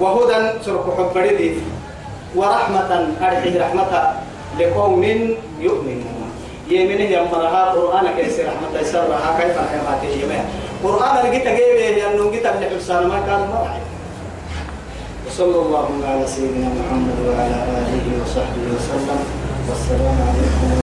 وهدى 0.00 0.64
سر 0.64 0.76
كحبري 0.76 1.36
ديفو 1.36 1.60
ورحمة 2.36 2.90
أرحي 3.22 3.58
رحمة 3.58 3.92
لقوم 4.58 5.02
يؤمنون. 5.60 6.30
يمنه 6.70 7.02
يمرها 7.02 7.64
قرآن 7.74 8.06
كيس 8.16 8.40
رحمة 8.40 8.80
يسرها 8.80 9.28
كيف 9.38 9.58
الحيوانات 9.58 10.02
يمين 10.22 10.44
قرآن 10.84 11.30
جيت 11.30 11.46
جيبه 11.48 11.86
لأنه 11.98 12.30
جيت 12.30 12.46
اللي 12.46 12.66
ما 13.10 13.18
كان 13.26 13.40
مرعي 13.50 13.82
وصلى 15.26 15.58
الله 15.62 15.88
على 16.06 16.26
سيدنا 16.26 16.68
محمد 16.78 17.18
وعلى 17.26 17.58
آله 17.74 18.06
وصحبه 18.22 18.64
وسلم. 18.74 19.20
والسلام 19.68 20.16
عليكم 20.28 20.79